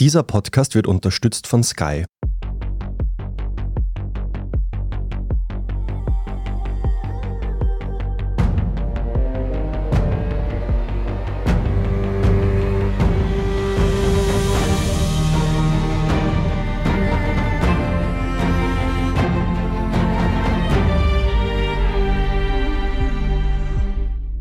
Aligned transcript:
Dieser 0.00 0.22
Podcast 0.22 0.74
wird 0.74 0.86
unterstützt 0.86 1.46
von 1.46 1.62
Sky. 1.62 2.06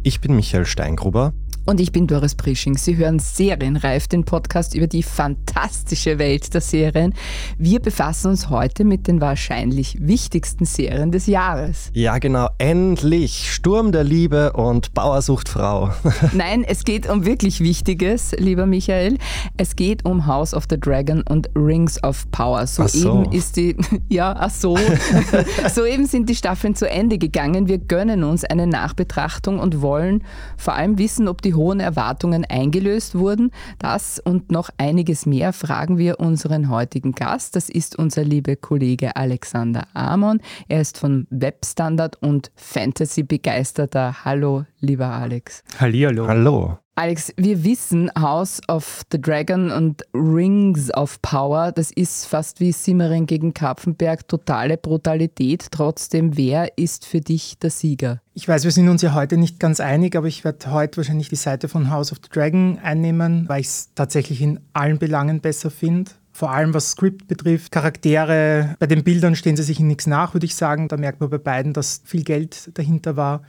Ich 0.04 0.22
bin 0.22 0.38
Michael 0.38 0.66
Steingruber 0.66 1.34
und 1.66 1.80
ich 1.80 1.92
bin 1.92 2.08
Doris 2.08 2.36
Prisching. 2.36 2.78
Sie 2.78 2.98
hören 2.98 3.20
Serienreif, 3.20 4.08
den 4.08 4.24
Podcast 4.24 4.74
über 4.76 4.88
die 4.88 5.04
fantastische 5.04 6.18
Welt 6.18 6.54
der 6.54 6.62
Serien. 6.62 7.14
Wir 7.58 7.80
befassen 7.80 8.30
uns 8.30 8.50
heute 8.50 8.84
mit 8.84 9.08
den 9.08 9.22
wahrscheinlich 9.22 9.98
wichtigsten 10.00 10.66
Serien 10.66 11.12
des 11.12 11.28
Jahres. 11.28 11.92
Ja, 11.94 12.18
genau. 12.18 12.50
Endlich. 12.58 13.52
Sturm 13.52 13.92
der 13.92 14.04
Liebe 14.04 14.54
und 14.54 14.94
Bauersucht 14.94 15.50
Frau. 15.50 15.92
Nein, 16.34 16.64
es 16.64 16.84
geht 16.84 17.10
um 17.10 17.26
wirklich 17.26 17.60
Wichtiges, 17.60 18.34
lieber 18.38 18.66
Michael. 18.66 19.18
Es 19.58 19.76
geht 19.76 20.06
um 20.06 20.26
House 20.26 20.54
of 20.54 20.66
the 20.70 20.80
Dragon 20.80 21.22
und 21.24 21.50
Rings 21.56 22.02
of 22.04 22.30
Power. 22.32 22.66
Soeben 22.66 22.90
so. 22.90 23.24
ist 23.32 23.58
die, 23.58 23.76
ja, 24.10 24.36
ach 24.38 24.52
so. 24.52 24.78
Soeben 25.74 26.06
sind 26.06 26.30
die 26.30 26.36
Staffeln 26.36 26.76
zu 26.76 26.90
Ende 26.90 27.18
gegangen. 27.18 27.68
Wir 27.68 27.78
gönnen 27.78 28.24
uns 28.24 28.44
eine 28.44 28.68
Nachbetrachtung 28.68 29.60
und 29.60 29.82
wollen 29.82 30.24
vor 30.58 30.74
allem 30.74 30.98
wissen, 30.98 31.28
ob 31.28 31.42
die 31.42 31.49
hohen 31.54 31.80
Erwartungen 31.80 32.46
eingelöst 32.46 33.16
wurden. 33.16 33.52
Das 33.78 34.20
und 34.20 34.52
noch 34.52 34.70
einiges 34.78 35.26
mehr 35.26 35.54
fragen 35.54 35.98
wir 35.98 36.20
unseren 36.20 36.70
heutigen 36.70 37.14
Gast. 37.14 37.56
Das 37.56 37.70
ist 37.70 37.98
unser 37.98 38.24
lieber 38.24 38.56
Kollege 38.56 39.16
Alexander 39.16 39.88
Amon. 39.94 40.42
Er 40.68 40.82
ist 40.82 40.98
von 40.98 41.28
Webstandard 41.30 42.22
und 42.22 42.52
Fantasy 42.56 43.24
begeisterter. 43.24 44.26
Hallo, 44.26 44.66
lieber 44.80 45.08
Alex. 45.08 45.64
Hallihallo. 45.80 46.28
Hallo. 46.28 46.80
Alex, 47.00 47.34
wir 47.38 47.64
wissen, 47.64 48.12
House 48.20 48.60
of 48.68 49.04
the 49.10 49.22
Dragon 49.22 49.72
und 49.72 50.04
Rings 50.14 50.94
of 50.94 51.22
Power, 51.22 51.72
das 51.72 51.92
ist 51.92 52.26
fast 52.26 52.60
wie 52.60 52.74
Simmering 52.74 53.26
gegen 53.26 53.54
Kapfenberg, 53.54 54.28
totale 54.28 54.76
Brutalität. 54.76 55.68
Trotzdem, 55.72 56.36
wer 56.36 56.78
ist 56.78 57.06
für 57.06 57.22
dich 57.22 57.58
der 57.58 57.70
Sieger? 57.70 58.20
Ich 58.34 58.50
weiß, 58.50 58.66
wir 58.66 58.72
sind 58.72 58.90
uns 58.90 59.02
ja 59.02 59.14
heute 59.14 59.38
nicht 59.38 59.62
ganz 59.62 59.80
einig, 59.80 60.18
aber 60.18 60.28
ich 60.28 60.44
werde 60.44 60.74
heute 60.74 60.98
wahrscheinlich 60.98 61.30
die 61.30 61.38
Seite 61.38 61.70
von 61.70 61.90
House 61.90 62.12
of 62.12 62.18
the 62.22 62.30
Dragon 62.30 62.80
einnehmen, 62.84 63.48
weil 63.48 63.62
ich 63.62 63.68
es 63.68 63.94
tatsächlich 63.96 64.42
in 64.42 64.60
allen 64.74 65.00
Belangen 65.00 65.40
besser 65.40 65.72
finde 65.72 66.12
vor 66.32 66.52
allem 66.52 66.74
was 66.74 66.92
Script 66.92 67.28
betrifft, 67.28 67.74
Charaktere. 67.74 68.76
Bei 68.80 68.88
den 68.88 69.04
Bildern 69.04 69.36
stehen 69.36 69.58
sie 69.58 69.64
sich 69.64 69.82
in 69.82 69.88
nichts 69.88 70.08
nach, 70.08 70.34
würde 70.34 70.46
ich 70.46 70.56
sagen. 70.56 70.88
Da 70.88 70.96
merkt 70.96 71.20
man 71.20 71.30
bei 71.30 71.38
beiden, 71.38 71.74
dass 71.74 72.02
viel 72.06 72.24
Geld 72.24 72.78
dahinter 72.78 73.18
war. 73.18 73.42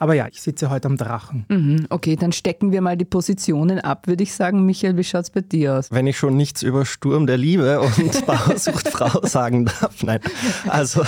Aber 0.00 0.14
ja, 0.14 0.26
ich 0.32 0.40
sitze 0.40 0.70
heute 0.70 0.88
am 0.88 0.96
Drachen. 0.96 1.44
Mhm, 1.50 1.86
okay, 1.90 2.16
dann 2.16 2.32
stecken 2.32 2.72
wir 2.72 2.80
mal 2.80 2.96
die 2.96 3.04
Positionen 3.04 3.80
ab, 3.80 4.06
würde 4.06 4.22
ich 4.22 4.32
sagen. 4.32 4.64
Michael, 4.64 4.96
wie 4.96 5.04
schaut 5.04 5.24
es 5.24 5.30
bei 5.30 5.42
dir 5.42 5.74
aus? 5.74 5.90
Wenn 5.90 6.06
ich 6.06 6.16
schon 6.16 6.38
nichts 6.38 6.62
über 6.62 6.86
Sturm 6.86 7.26
der 7.26 7.36
Liebe 7.36 7.82
und 7.82 8.26
Bauersucht 8.26 8.88
Frau 8.88 9.26
sagen 9.26 9.66
darf. 9.66 10.02
Nein, 10.02 10.20
also 10.66 11.02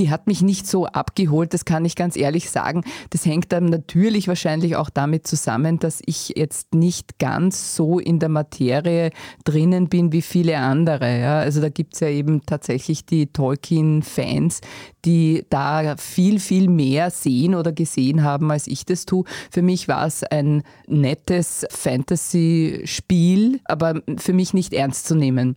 die 0.00 0.10
hat 0.10 0.26
mich 0.26 0.40
nicht 0.40 0.66
so 0.66 0.86
abgeholt, 0.86 1.52
das 1.52 1.66
kann 1.66 1.84
ich 1.84 1.94
ganz 1.94 2.16
ehrlich 2.16 2.50
sagen. 2.50 2.84
Das 3.10 3.26
hängt 3.26 3.52
dann 3.52 3.66
natürlich 3.66 4.28
wahrscheinlich 4.28 4.76
auch 4.76 4.88
damit 4.88 5.26
zusammen, 5.26 5.78
dass 5.78 6.00
ich 6.06 6.32
jetzt 6.36 6.74
nicht 6.74 7.18
ganz 7.18 7.76
so 7.76 7.98
in 7.98 8.18
der 8.18 8.30
Materie 8.30 9.10
drinnen 9.44 9.88
bin 9.90 10.10
wie 10.10 10.22
viele 10.22 10.56
andere. 10.56 11.20
Ja? 11.20 11.38
Also 11.38 11.60
da 11.60 11.68
gibt 11.68 11.94
es 11.94 12.00
ja 12.00 12.08
eben 12.08 12.46
tatsächlich 12.46 13.04
die 13.04 13.26
Tolkien-Fans, 13.26 14.62
die 15.04 15.44
da 15.50 15.96
viel, 15.96 16.40
viel 16.40 16.68
mehr 16.68 17.10
sehen 17.10 17.54
oder 17.54 17.72
gesehen 17.72 18.22
haben, 18.22 18.50
als 18.50 18.66
ich 18.66 18.84
das 18.84 19.06
tue. 19.06 19.24
Für 19.50 19.62
mich 19.62 19.88
war 19.88 20.06
es 20.06 20.22
ein 20.24 20.62
nettes 20.86 21.66
Fantasy-Spiel, 21.70 23.60
aber 23.64 24.02
für 24.18 24.32
mich 24.32 24.54
nicht 24.54 24.72
ernst 24.72 25.06
zu 25.06 25.14
nehmen. 25.14 25.56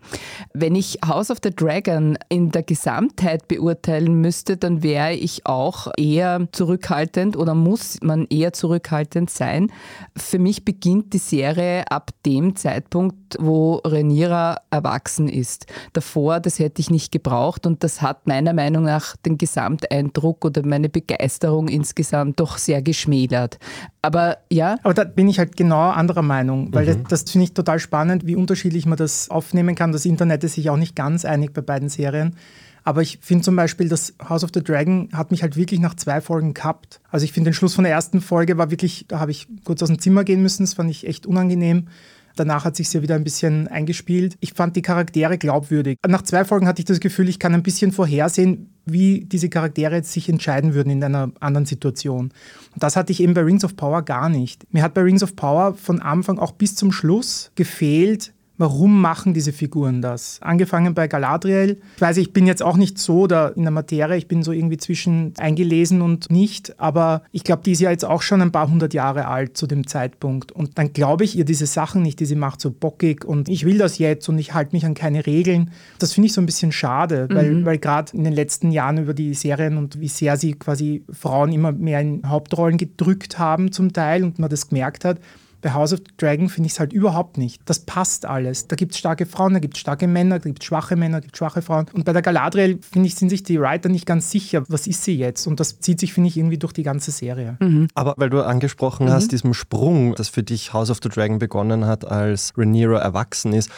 Wenn 0.53 0.75
ich 0.75 0.99
House 1.05 1.31
of 1.31 1.39
the 1.43 1.51
Dragon 1.51 2.17
in 2.29 2.51
der 2.51 2.63
Gesamtheit 2.63 3.47
beurteilen 3.47 4.21
müsste, 4.21 4.57
dann 4.57 4.83
wäre 4.83 5.13
ich 5.13 5.45
auch 5.45 5.87
eher 5.97 6.47
zurückhaltend 6.51 7.37
oder 7.37 7.55
muss 7.55 7.97
man 8.01 8.25
eher 8.29 8.53
zurückhaltend 8.53 9.29
sein. 9.29 9.71
Für 10.15 10.39
mich 10.39 10.65
beginnt 10.65 11.13
die 11.13 11.17
Serie 11.17 11.89
ab 11.91 12.11
dem 12.25 12.55
Zeitpunkt, 12.55 13.37
wo 13.39 13.75
Rhaenyra 13.83 14.61
erwachsen 14.69 15.27
ist. 15.27 15.65
Davor, 15.93 16.39
das 16.39 16.59
hätte 16.59 16.81
ich 16.81 16.89
nicht 16.89 17.11
gebraucht 17.11 17.65
und 17.65 17.83
das 17.83 18.01
hat 18.01 18.27
meiner 18.27 18.53
Meinung 18.53 18.83
nach 18.83 19.15
den 19.17 19.32
Gesamteindruck 19.37 20.45
oder 20.45 20.65
meine 20.65 20.89
Begeisterung 20.89 21.67
insgesamt 21.67 22.39
doch 22.39 22.57
sehr 22.57 22.81
geschmälert. 22.81 23.59
Aber 24.01 24.37
ja. 24.49 24.77
Aber 24.83 24.93
da 24.93 25.03
bin 25.03 25.27
ich 25.27 25.39
halt 25.39 25.55
genau 25.55 25.89
anderer 25.89 26.21
Meinung, 26.21 26.73
weil 26.73 26.85
mhm. 26.85 27.03
das, 27.03 27.23
das 27.23 27.31
finde 27.31 27.45
ich 27.45 27.53
total 27.53 27.79
spannend, 27.79 28.25
wie 28.25 28.35
unterschiedlich 28.35 28.85
man 28.85 28.97
das 28.97 29.29
aufnehmen 29.29 29.75
kann. 29.75 29.91
Das 29.91 30.05
Internet 30.05 30.43
ist 30.43 30.53
sich 30.53 30.69
auch 30.69 30.77
nicht 30.77 30.95
ganz 30.95 31.25
einig 31.25 31.53
bei 31.53 31.61
beiden 31.61 31.89
Serien. 31.89 32.35
Aber 32.83 33.01
ich 33.01 33.19
finde 33.21 33.43
zum 33.43 33.55
Beispiel, 33.55 33.87
das 33.87 34.13
House 34.27 34.43
of 34.43 34.51
the 34.53 34.61
Dragon 34.61 35.09
hat 35.13 35.31
mich 35.31 35.41
halt 35.41 35.55
wirklich 35.55 35.79
nach 35.79 35.95
zwei 35.95 36.19
Folgen 36.19 36.53
gehabt. 36.53 36.99
Also 37.09 37.23
ich 37.23 37.31
finde, 37.31 37.49
den 37.49 37.53
Schluss 37.53 37.75
von 37.75 37.85
der 37.85 37.93
ersten 37.93 38.19
Folge 38.19 38.57
war 38.57 38.71
wirklich, 38.71 39.05
da 39.07 39.19
habe 39.19 39.31
ich 39.31 39.47
kurz 39.63 39.81
aus 39.81 39.89
dem 39.89 39.99
Zimmer 39.99 40.23
gehen 40.23 40.41
müssen, 40.41 40.63
das 40.63 40.73
fand 40.73 40.89
ich 40.89 41.07
echt 41.07 41.25
unangenehm. 41.25 41.87
Danach 42.35 42.65
hat 42.65 42.75
sich 42.75 42.91
ja 42.93 43.01
wieder 43.01 43.15
ein 43.15 43.23
bisschen 43.23 43.67
eingespielt. 43.67 44.37
Ich 44.39 44.53
fand 44.53 44.75
die 44.75 44.81
Charaktere 44.81 45.37
glaubwürdig. 45.37 45.97
Nach 46.07 46.21
zwei 46.21 46.45
Folgen 46.45 46.67
hatte 46.67 46.81
ich 46.81 46.85
das 46.85 46.99
Gefühl, 46.99 47.29
ich 47.29 47.39
kann 47.39 47.53
ein 47.53 47.63
bisschen 47.63 47.91
vorhersehen, 47.91 48.69
wie 48.85 49.25
diese 49.25 49.49
Charaktere 49.49 49.95
jetzt 49.95 50.11
sich 50.11 50.29
entscheiden 50.29 50.73
würden 50.73 50.89
in 50.89 51.03
einer 51.03 51.31
anderen 51.39 51.65
Situation. 51.65 52.31
Und 52.73 52.83
das 52.83 52.95
hatte 52.95 53.11
ich 53.11 53.21
eben 53.21 53.33
bei 53.33 53.41
Rings 53.41 53.63
of 53.63 53.75
Power 53.75 54.01
gar 54.01 54.29
nicht. 54.29 54.65
Mir 54.73 54.83
hat 54.83 54.93
bei 54.93 55.01
Rings 55.01 55.23
of 55.23 55.35
Power 55.35 55.75
von 55.75 56.01
Anfang 56.01 56.39
auch 56.39 56.51
bis 56.51 56.75
zum 56.75 56.91
Schluss 56.91 57.51
gefehlt, 57.55 58.33
Warum 58.63 59.01
machen 59.01 59.33
diese 59.33 59.51
Figuren 59.51 60.01
das? 60.01 60.37
Angefangen 60.41 60.93
bei 60.93 61.09
Galadriel. 61.09 61.81
Ich 61.97 62.01
weiß, 62.01 62.15
ich 62.15 62.31
bin 62.31 62.47
jetzt 62.47 62.63
auch 62.63 62.77
nicht 62.77 62.97
so 62.97 63.27
da 63.27 63.49
in 63.49 63.63
der 63.63 63.71
Materie, 63.71 64.15
ich 64.15 64.29
bin 64.29 64.41
so 64.41 64.53
irgendwie 64.53 64.77
zwischen 64.77 65.33
eingelesen 65.37 66.01
und 66.01 66.31
nicht, 66.31 66.79
aber 66.79 67.23
ich 67.33 67.43
glaube, 67.43 67.63
die 67.65 67.73
ist 67.73 67.81
ja 67.81 67.91
jetzt 67.91 68.05
auch 68.05 68.21
schon 68.21 68.41
ein 68.41 68.53
paar 68.53 68.69
hundert 68.69 68.93
Jahre 68.93 69.27
alt 69.27 69.57
zu 69.57 69.67
dem 69.67 69.85
Zeitpunkt. 69.85 70.53
Und 70.53 70.77
dann 70.77 70.93
glaube 70.93 71.25
ich 71.25 71.37
ihr 71.37 71.43
diese 71.43 71.65
Sachen 71.65 72.03
nicht, 72.03 72.21
die 72.21 72.25
sie 72.25 72.35
macht, 72.35 72.61
so 72.61 72.71
bockig 72.71 73.25
und 73.25 73.49
ich 73.49 73.65
will 73.65 73.77
das 73.77 73.97
jetzt 73.97 74.29
und 74.29 74.39
ich 74.39 74.53
halte 74.53 74.73
mich 74.73 74.85
an 74.85 74.93
keine 74.93 75.25
Regeln. 75.25 75.71
Das 75.99 76.13
finde 76.13 76.27
ich 76.27 76.33
so 76.33 76.39
ein 76.39 76.45
bisschen 76.45 76.71
schade, 76.71 77.27
mhm. 77.29 77.35
weil, 77.35 77.65
weil 77.65 77.77
gerade 77.79 78.15
in 78.15 78.23
den 78.23 78.31
letzten 78.31 78.71
Jahren 78.71 78.97
über 78.97 79.13
die 79.13 79.33
Serien 79.33 79.75
und 79.75 79.99
wie 79.99 80.07
sehr 80.07 80.37
sie 80.37 80.53
quasi 80.53 81.03
Frauen 81.11 81.51
immer 81.51 81.73
mehr 81.73 81.99
in 81.99 82.21
Hauptrollen 82.29 82.77
gedrückt 82.77 83.37
haben 83.37 83.73
zum 83.73 83.91
Teil 83.91 84.23
und 84.23 84.39
man 84.39 84.49
das 84.49 84.69
gemerkt 84.69 85.03
hat, 85.03 85.19
Bei 85.63 85.73
House 85.73 85.93
of 85.93 85.99
the 85.99 86.13
Dragon 86.17 86.49
finde 86.49 86.67
ich 86.67 86.73
es 86.73 86.79
halt 86.79 86.91
überhaupt 86.91 87.37
nicht. 87.37 87.61
Das 87.65 87.79
passt 87.79 88.25
alles. 88.25 88.67
Da 88.67 88.75
gibt 88.75 88.91
es 88.91 88.97
starke 88.99 89.25
Frauen, 89.25 89.53
da 89.53 89.59
gibt 89.59 89.75
es 89.75 89.79
starke 89.79 90.07
Männer, 90.07 90.39
da 90.39 90.49
gibt 90.49 90.61
es 90.61 90.67
schwache 90.67 90.97
Männer, 90.97 91.17
da 91.17 91.21
gibt 91.21 91.35
es 91.35 91.37
schwache 91.37 91.61
Frauen. 91.61 91.85
Und 91.93 92.03
bei 92.03 92.11
der 92.11 92.21
Galadriel, 92.21 92.79
finde 92.81 93.07
ich, 93.07 93.15
sind 93.15 93.29
sich 93.29 93.43
die 93.43 93.59
Writer 93.61 93.87
nicht 93.87 94.05
ganz 94.05 94.29
sicher, 94.29 94.63
was 94.67 94.87
ist 94.87 95.05
sie 95.05 95.17
jetzt? 95.17 95.47
Und 95.47 95.61
das 95.61 95.79
zieht 95.79 96.01
sich, 96.01 96.13
finde 96.13 96.27
ich, 96.27 96.37
irgendwie 96.37 96.57
durch 96.57 96.73
die 96.73 96.83
ganze 96.83 97.11
Serie. 97.11 97.55
Mhm. 97.61 97.87
Aber 97.95 98.13
weil 98.17 98.29
du 98.29 98.41
angesprochen 98.41 99.07
mhm. 99.07 99.11
hast, 99.11 99.31
diesem 99.31 99.53
Sprung, 99.53 100.15
das 100.15 100.27
für 100.27 100.43
dich 100.43 100.73
House 100.73 100.89
of 100.89 100.99
the 101.01 101.07
Dragon 101.07 101.39
begonnen 101.39 101.85
hat, 101.85 102.05
als 102.05 102.51
Rhaenyra 102.57 102.99
erwachsen 102.99 103.53
ist, 103.53 103.69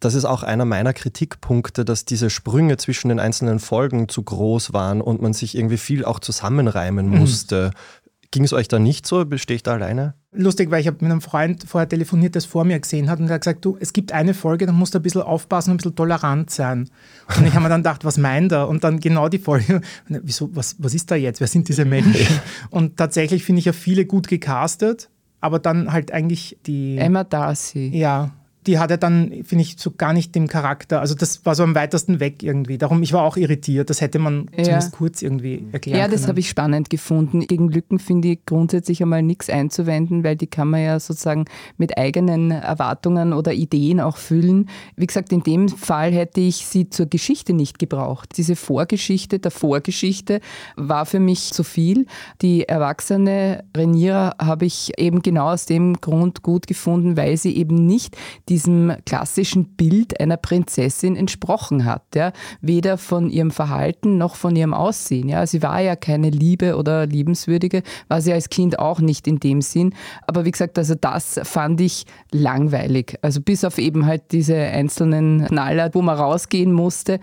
das 0.00 0.14
ist 0.14 0.24
auch 0.24 0.42
einer 0.42 0.64
meiner 0.64 0.92
Kritikpunkte, 0.92 1.84
dass 1.84 2.04
diese 2.04 2.30
Sprünge 2.30 2.76
zwischen 2.76 3.08
den 3.08 3.20
einzelnen 3.20 3.60
Folgen 3.60 4.08
zu 4.08 4.22
groß 4.22 4.72
waren 4.72 5.00
und 5.00 5.22
man 5.22 5.32
sich 5.32 5.56
irgendwie 5.56 5.78
viel 5.78 6.04
auch 6.04 6.20
zusammenreimen 6.20 7.10
mhm. 7.10 7.18
musste. 7.18 7.70
Mhm. 7.72 8.08
Ging 8.30 8.44
es 8.44 8.52
euch 8.52 8.68
da 8.68 8.78
nicht 8.78 9.06
so? 9.06 9.24
Bestehe 9.24 9.56
ich 9.56 9.62
da 9.62 9.74
alleine? 9.74 10.14
Lustig, 10.40 10.70
weil 10.70 10.80
ich 10.80 10.86
habe 10.86 10.98
mit 11.00 11.10
einem 11.10 11.20
Freund 11.20 11.64
vorher 11.66 11.88
telefoniert, 11.88 12.36
der 12.36 12.38
es 12.38 12.46
vor 12.46 12.64
mir 12.64 12.78
gesehen 12.78 13.10
hat 13.10 13.18
und 13.18 13.26
der 13.26 13.34
hat 13.34 13.40
gesagt, 13.40 13.64
du, 13.64 13.76
es 13.80 13.92
gibt 13.92 14.12
eine 14.12 14.34
Folge, 14.34 14.66
da 14.66 14.72
musst 14.72 14.94
du 14.94 15.00
ein 15.00 15.02
bisschen 15.02 15.22
aufpassen 15.22 15.70
und 15.70 15.74
ein 15.74 15.76
bisschen 15.78 15.96
tolerant 15.96 16.50
sein. 16.50 16.88
Und 17.36 17.44
ich 17.44 17.54
habe 17.54 17.64
mir 17.64 17.68
dann 17.68 17.80
gedacht, 17.80 18.04
was 18.04 18.18
meint 18.18 18.52
er? 18.52 18.68
Und 18.68 18.84
dann 18.84 19.00
genau 19.00 19.28
die 19.28 19.40
Folge, 19.40 19.80
wieso, 20.06 20.54
was, 20.54 20.76
was 20.78 20.94
ist 20.94 21.10
da 21.10 21.16
jetzt? 21.16 21.40
Wer 21.40 21.48
sind 21.48 21.68
diese 21.68 21.84
Menschen? 21.84 22.38
Und 22.70 22.96
tatsächlich 22.96 23.42
finde 23.42 23.58
ich 23.58 23.64
ja 23.64 23.72
viele 23.72 24.06
gut 24.06 24.28
gecastet, 24.28 25.10
aber 25.40 25.58
dann 25.58 25.92
halt 25.92 26.12
eigentlich 26.12 26.56
die... 26.66 26.98
Emma 26.98 27.24
Darcy. 27.24 27.88
Ja, 27.88 28.30
die 28.68 28.78
hatte 28.78 28.98
dann, 28.98 29.32
finde 29.44 29.62
ich, 29.62 29.76
so 29.78 29.90
gar 29.90 30.12
nicht 30.12 30.34
den 30.34 30.46
Charakter. 30.46 31.00
Also 31.00 31.14
das 31.14 31.46
war 31.46 31.54
so 31.54 31.62
am 31.62 31.74
weitesten 31.74 32.20
weg 32.20 32.42
irgendwie. 32.42 32.76
Darum, 32.76 33.02
ich 33.02 33.14
war 33.14 33.22
auch 33.22 33.38
irritiert. 33.38 33.88
Das 33.88 34.02
hätte 34.02 34.18
man 34.18 34.50
ja. 34.54 34.64
zumindest 34.64 34.92
kurz 34.92 35.22
irgendwie 35.22 35.64
erklären 35.72 35.98
Ja, 35.98 36.06
das 36.06 36.28
habe 36.28 36.40
ich 36.40 36.50
spannend 36.50 36.90
gefunden. 36.90 37.40
Gegen 37.46 37.70
Lücken 37.70 37.98
finde 37.98 38.28
ich 38.28 38.44
grundsätzlich 38.44 39.02
einmal 39.02 39.22
nichts 39.22 39.48
einzuwenden, 39.48 40.22
weil 40.22 40.36
die 40.36 40.48
kann 40.48 40.68
man 40.68 40.82
ja 40.82 41.00
sozusagen 41.00 41.46
mit 41.78 41.96
eigenen 41.96 42.50
Erwartungen 42.50 43.32
oder 43.32 43.54
Ideen 43.54 44.00
auch 44.00 44.18
füllen. 44.18 44.68
Wie 44.96 45.06
gesagt, 45.06 45.32
in 45.32 45.42
dem 45.42 45.70
Fall 45.70 46.12
hätte 46.12 46.42
ich 46.42 46.66
sie 46.66 46.90
zur 46.90 47.06
Geschichte 47.06 47.54
nicht 47.54 47.78
gebraucht. 47.78 48.36
Diese 48.36 48.54
Vorgeschichte 48.54 49.38
der 49.38 49.50
Vorgeschichte 49.50 50.40
war 50.76 51.06
für 51.06 51.20
mich 51.20 51.54
zu 51.54 51.64
viel. 51.64 52.04
Die 52.42 52.68
erwachsene 52.68 53.64
Reniera 53.74 54.36
habe 54.38 54.66
ich 54.66 54.92
eben 54.98 55.22
genau 55.22 55.52
aus 55.52 55.64
dem 55.64 55.94
Grund 56.02 56.42
gut 56.42 56.66
gefunden, 56.66 57.16
weil 57.16 57.38
sie 57.38 57.56
eben 57.56 57.86
nicht 57.86 58.14
die 58.50 58.57
diesem 58.58 58.92
klassischen 59.06 59.76
Bild 59.76 60.18
einer 60.20 60.36
Prinzessin 60.36 61.14
entsprochen 61.14 61.84
hat. 61.84 62.02
Ja? 62.16 62.32
Weder 62.60 62.98
von 62.98 63.30
ihrem 63.30 63.52
Verhalten 63.52 64.18
noch 64.18 64.34
von 64.34 64.56
ihrem 64.56 64.74
Aussehen. 64.74 65.28
Ja? 65.28 65.46
Sie 65.46 65.62
war 65.62 65.80
ja 65.80 65.94
keine 65.94 66.30
Liebe 66.30 66.76
oder 66.76 67.06
liebenswürdige, 67.06 67.84
war 68.08 68.20
sie 68.20 68.32
als 68.32 68.48
Kind 68.48 68.80
auch 68.80 68.98
nicht 68.98 69.28
in 69.28 69.38
dem 69.38 69.62
Sinn. 69.62 69.94
Aber 70.26 70.44
wie 70.44 70.50
gesagt, 70.50 70.76
also 70.76 70.96
das 70.96 71.40
fand 71.44 71.80
ich 71.80 72.04
langweilig. 72.32 73.16
Also 73.22 73.40
bis 73.40 73.64
auf 73.64 73.78
eben 73.78 74.06
halt 74.06 74.32
diese 74.32 74.56
einzelnen 74.56 75.46
Knaller, 75.46 75.90
wo 75.92 76.02
man 76.02 76.18
rausgehen 76.18 76.72
musste. 76.72 77.20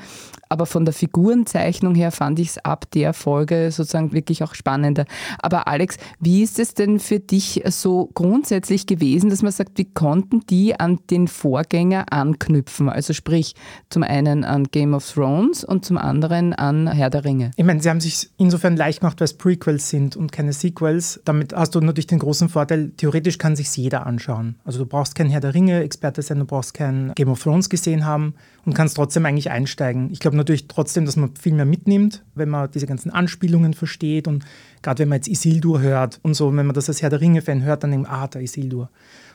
Aber 0.50 0.66
von 0.66 0.86
der 0.86 0.94
Figurenzeichnung 0.94 1.96
her 1.96 2.12
fand 2.12 2.40
ich 2.40 2.50
es 2.50 2.58
ab 2.60 2.86
der 2.92 3.14
Folge 3.14 3.72
sozusagen 3.72 4.14
wirklich 4.14 4.44
auch 4.44 4.56
spannender. 4.56 5.06
Aber 5.40 5.68
Alex, 5.68 5.98
wie 6.20 6.44
ist 6.44 6.60
es 6.60 6.74
denn 6.74 7.00
für 7.00 7.20
dich 7.20 7.64
so 7.68 8.10
grundsätzlich 8.14 8.88
gewesen, 8.88 9.30
dass 9.30 9.42
man 9.42 9.52
sagt, 9.52 9.78
wie 9.78 9.86
konnten 9.86 10.42
die 10.50 10.80
an 10.80 11.00
den 11.10 11.28
Vorgänger 11.28 12.06
anknüpfen? 12.12 12.90
Also 12.90 13.14
sprich 13.14 13.56
zum 13.90 14.04
einen 14.04 14.44
an 14.44 14.66
Game 14.66 14.94
of 14.94 15.12
Thrones 15.12 15.64
und 15.64 15.86
zum 15.86 15.98
anderen 15.98 16.54
an 16.54 16.88
Herr 16.88 17.10
der 17.10 17.26
Ringe. 17.26 17.52
Ich 17.56 17.66
meine, 17.66 17.82
sie 17.82 17.90
haben 17.90 18.02
sich 18.02 18.30
insofern 18.38 18.76
leicht 18.78 19.02
gemacht, 19.02 19.20
weil 19.20 19.26
es 19.26 19.34
Prequels 19.34 19.90
sind 19.90 20.16
und 20.16 20.32
keine 20.32 20.54
Sequels. 20.54 21.22
Damit 21.26 21.54
hast 21.54 21.76
du 21.76 21.82
natürlich 21.82 22.08
den 22.08 22.20
großen 22.20 22.50
Vorteil, 22.50 22.92
theoretisch 22.98 23.38
kann 23.38 23.56
sich 23.56 23.76
jeder 23.76 24.06
anschauen. 24.06 24.56
Also 24.64 24.80
du 24.80 24.86
brauchst 24.86 25.16
kein 25.16 25.30
Herr 25.30 25.42
der 25.42 25.54
Ringe-Experte 25.54 26.22
sein, 26.22 26.40
du 26.40 26.46
brauchst 26.46 26.74
kein 26.74 27.14
Game 27.16 27.30
of 27.30 27.42
Thrones 27.42 27.70
gesehen 27.70 28.06
haben 28.06 28.36
und 28.66 28.74
kannst 28.74 28.96
trotzdem 28.96 29.26
eigentlich 29.26 29.52
einsteigen. 29.52 30.10
Ich 30.12 30.20
glaube 30.20 30.35
natürlich 30.38 30.68
trotzdem, 30.68 31.06
dass 31.06 31.16
man 31.16 31.36
viel 31.36 31.54
mehr 31.54 31.66
mitnimmt, 31.66 32.24
wenn 32.36 32.50
man 32.50 32.70
diese 32.72 32.88
ganzen 32.88 33.12
Anspielungen 33.12 33.74
versteht 33.74 34.28
und 34.28 34.46
gerade 34.82 35.00
wenn 35.00 35.10
man 35.10 35.18
jetzt 35.18 35.28
Isildur 35.28 35.82
hört 35.82 36.20
und 36.24 36.34
so, 36.34 36.48
wenn 36.56 36.66
man 36.66 36.74
das 36.74 36.90
als 36.90 37.02
Herr 37.02 37.10
der 37.10 37.22
Ringe-Fan 37.22 37.64
hört, 37.64 37.84
dann 37.84 37.92
denkt 37.92 38.08
man, 38.08 38.20
ah, 38.20 38.28
der 38.28 38.42
Isildur. 38.42 38.90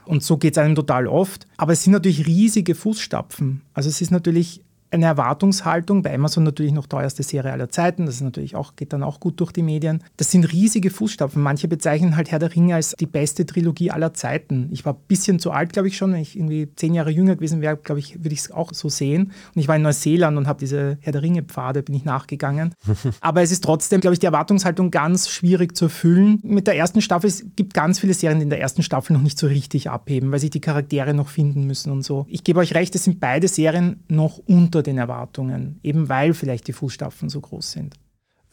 Und 0.06 0.22
so 0.22 0.38
geht 0.38 0.54
es 0.54 0.58
einem 0.58 0.74
total 0.74 1.06
oft. 1.06 1.46
Aber 1.56 1.72
es 1.72 1.84
sind 1.84 1.92
natürlich 1.92 2.26
riesige 2.26 2.74
Fußstapfen. 2.74 3.62
Also 3.74 3.88
es 3.88 4.00
ist 4.00 4.10
natürlich 4.10 4.62
eine 4.90 5.06
Erwartungshaltung, 5.06 6.02
bei 6.02 6.14
Amazon 6.14 6.44
natürlich 6.44 6.72
noch 6.72 6.86
teuerste 6.86 7.22
Serie 7.22 7.52
aller 7.52 7.68
Zeiten, 7.68 8.06
das 8.06 8.16
ist 8.16 8.20
natürlich 8.22 8.56
auch, 8.56 8.76
geht 8.76 8.92
dann 8.92 9.02
auch 9.02 9.20
gut 9.20 9.40
durch 9.40 9.52
die 9.52 9.62
Medien. 9.62 10.02
Das 10.16 10.30
sind 10.30 10.52
riesige 10.52 10.90
Fußstapfen. 10.90 11.40
Manche 11.40 11.68
bezeichnen 11.68 12.16
halt 12.16 12.30
Herr 12.30 12.38
der 12.38 12.54
Ringe 12.54 12.74
als 12.74 12.94
die 12.98 13.06
beste 13.06 13.46
Trilogie 13.46 13.90
aller 13.90 14.14
Zeiten. 14.14 14.68
Ich 14.72 14.84
war 14.84 14.94
ein 14.94 15.00
bisschen 15.06 15.38
zu 15.38 15.52
alt, 15.52 15.72
glaube 15.72 15.88
ich 15.88 15.96
schon. 15.96 16.12
Wenn 16.12 16.20
ich 16.20 16.36
irgendwie 16.36 16.68
zehn 16.74 16.94
Jahre 16.94 17.10
jünger 17.10 17.36
gewesen 17.36 17.60
wäre, 17.60 17.76
glaube 17.76 18.00
ich, 18.00 18.16
würde 18.18 18.32
ich 18.32 18.40
es 18.40 18.50
auch 18.50 18.72
so 18.74 18.88
sehen. 18.88 19.32
Und 19.54 19.60
ich 19.60 19.68
war 19.68 19.76
in 19.76 19.82
Neuseeland 19.82 20.36
und 20.36 20.48
habe 20.48 20.58
diese 20.58 20.98
Herr 21.00 21.12
der 21.12 21.22
Ringe-Pfade, 21.22 21.82
bin 21.82 21.94
ich 21.94 22.04
nachgegangen. 22.04 22.74
Aber 23.20 23.42
es 23.42 23.52
ist 23.52 23.62
trotzdem, 23.62 24.00
glaube 24.00 24.14
ich, 24.14 24.20
die 24.20 24.26
Erwartungshaltung 24.26 24.90
ganz 24.90 25.28
schwierig 25.28 25.76
zu 25.76 25.86
erfüllen. 25.86 26.40
Mit 26.42 26.66
der 26.66 26.76
ersten 26.76 27.00
Staffel, 27.00 27.28
es 27.28 27.44
gibt 27.56 27.74
ganz 27.74 28.00
viele 28.00 28.14
Serien, 28.14 28.38
die 28.38 28.44
in 28.44 28.50
der 28.50 28.60
ersten 28.60 28.82
Staffel 28.82 29.12
noch 29.12 29.22
nicht 29.22 29.38
so 29.38 29.46
richtig 29.46 29.88
abheben, 29.88 30.32
weil 30.32 30.40
sich 30.40 30.50
die 30.50 30.60
Charaktere 30.60 31.14
noch 31.14 31.28
finden 31.28 31.66
müssen 31.66 31.92
und 31.92 32.02
so. 32.02 32.26
Ich 32.28 32.44
gebe 32.44 32.58
euch 32.60 32.74
recht, 32.74 32.94
es 32.94 33.04
sind 33.04 33.20
beide 33.20 33.48
Serien 33.48 34.02
noch 34.08 34.38
unter 34.38 34.79
unter 34.80 34.90
den 34.90 34.98
Erwartungen, 34.98 35.78
eben 35.82 36.08
weil 36.08 36.34
vielleicht 36.34 36.66
die 36.66 36.72
Fußstapfen 36.72 37.28
so 37.28 37.40
groß 37.40 37.72
sind. 37.72 37.94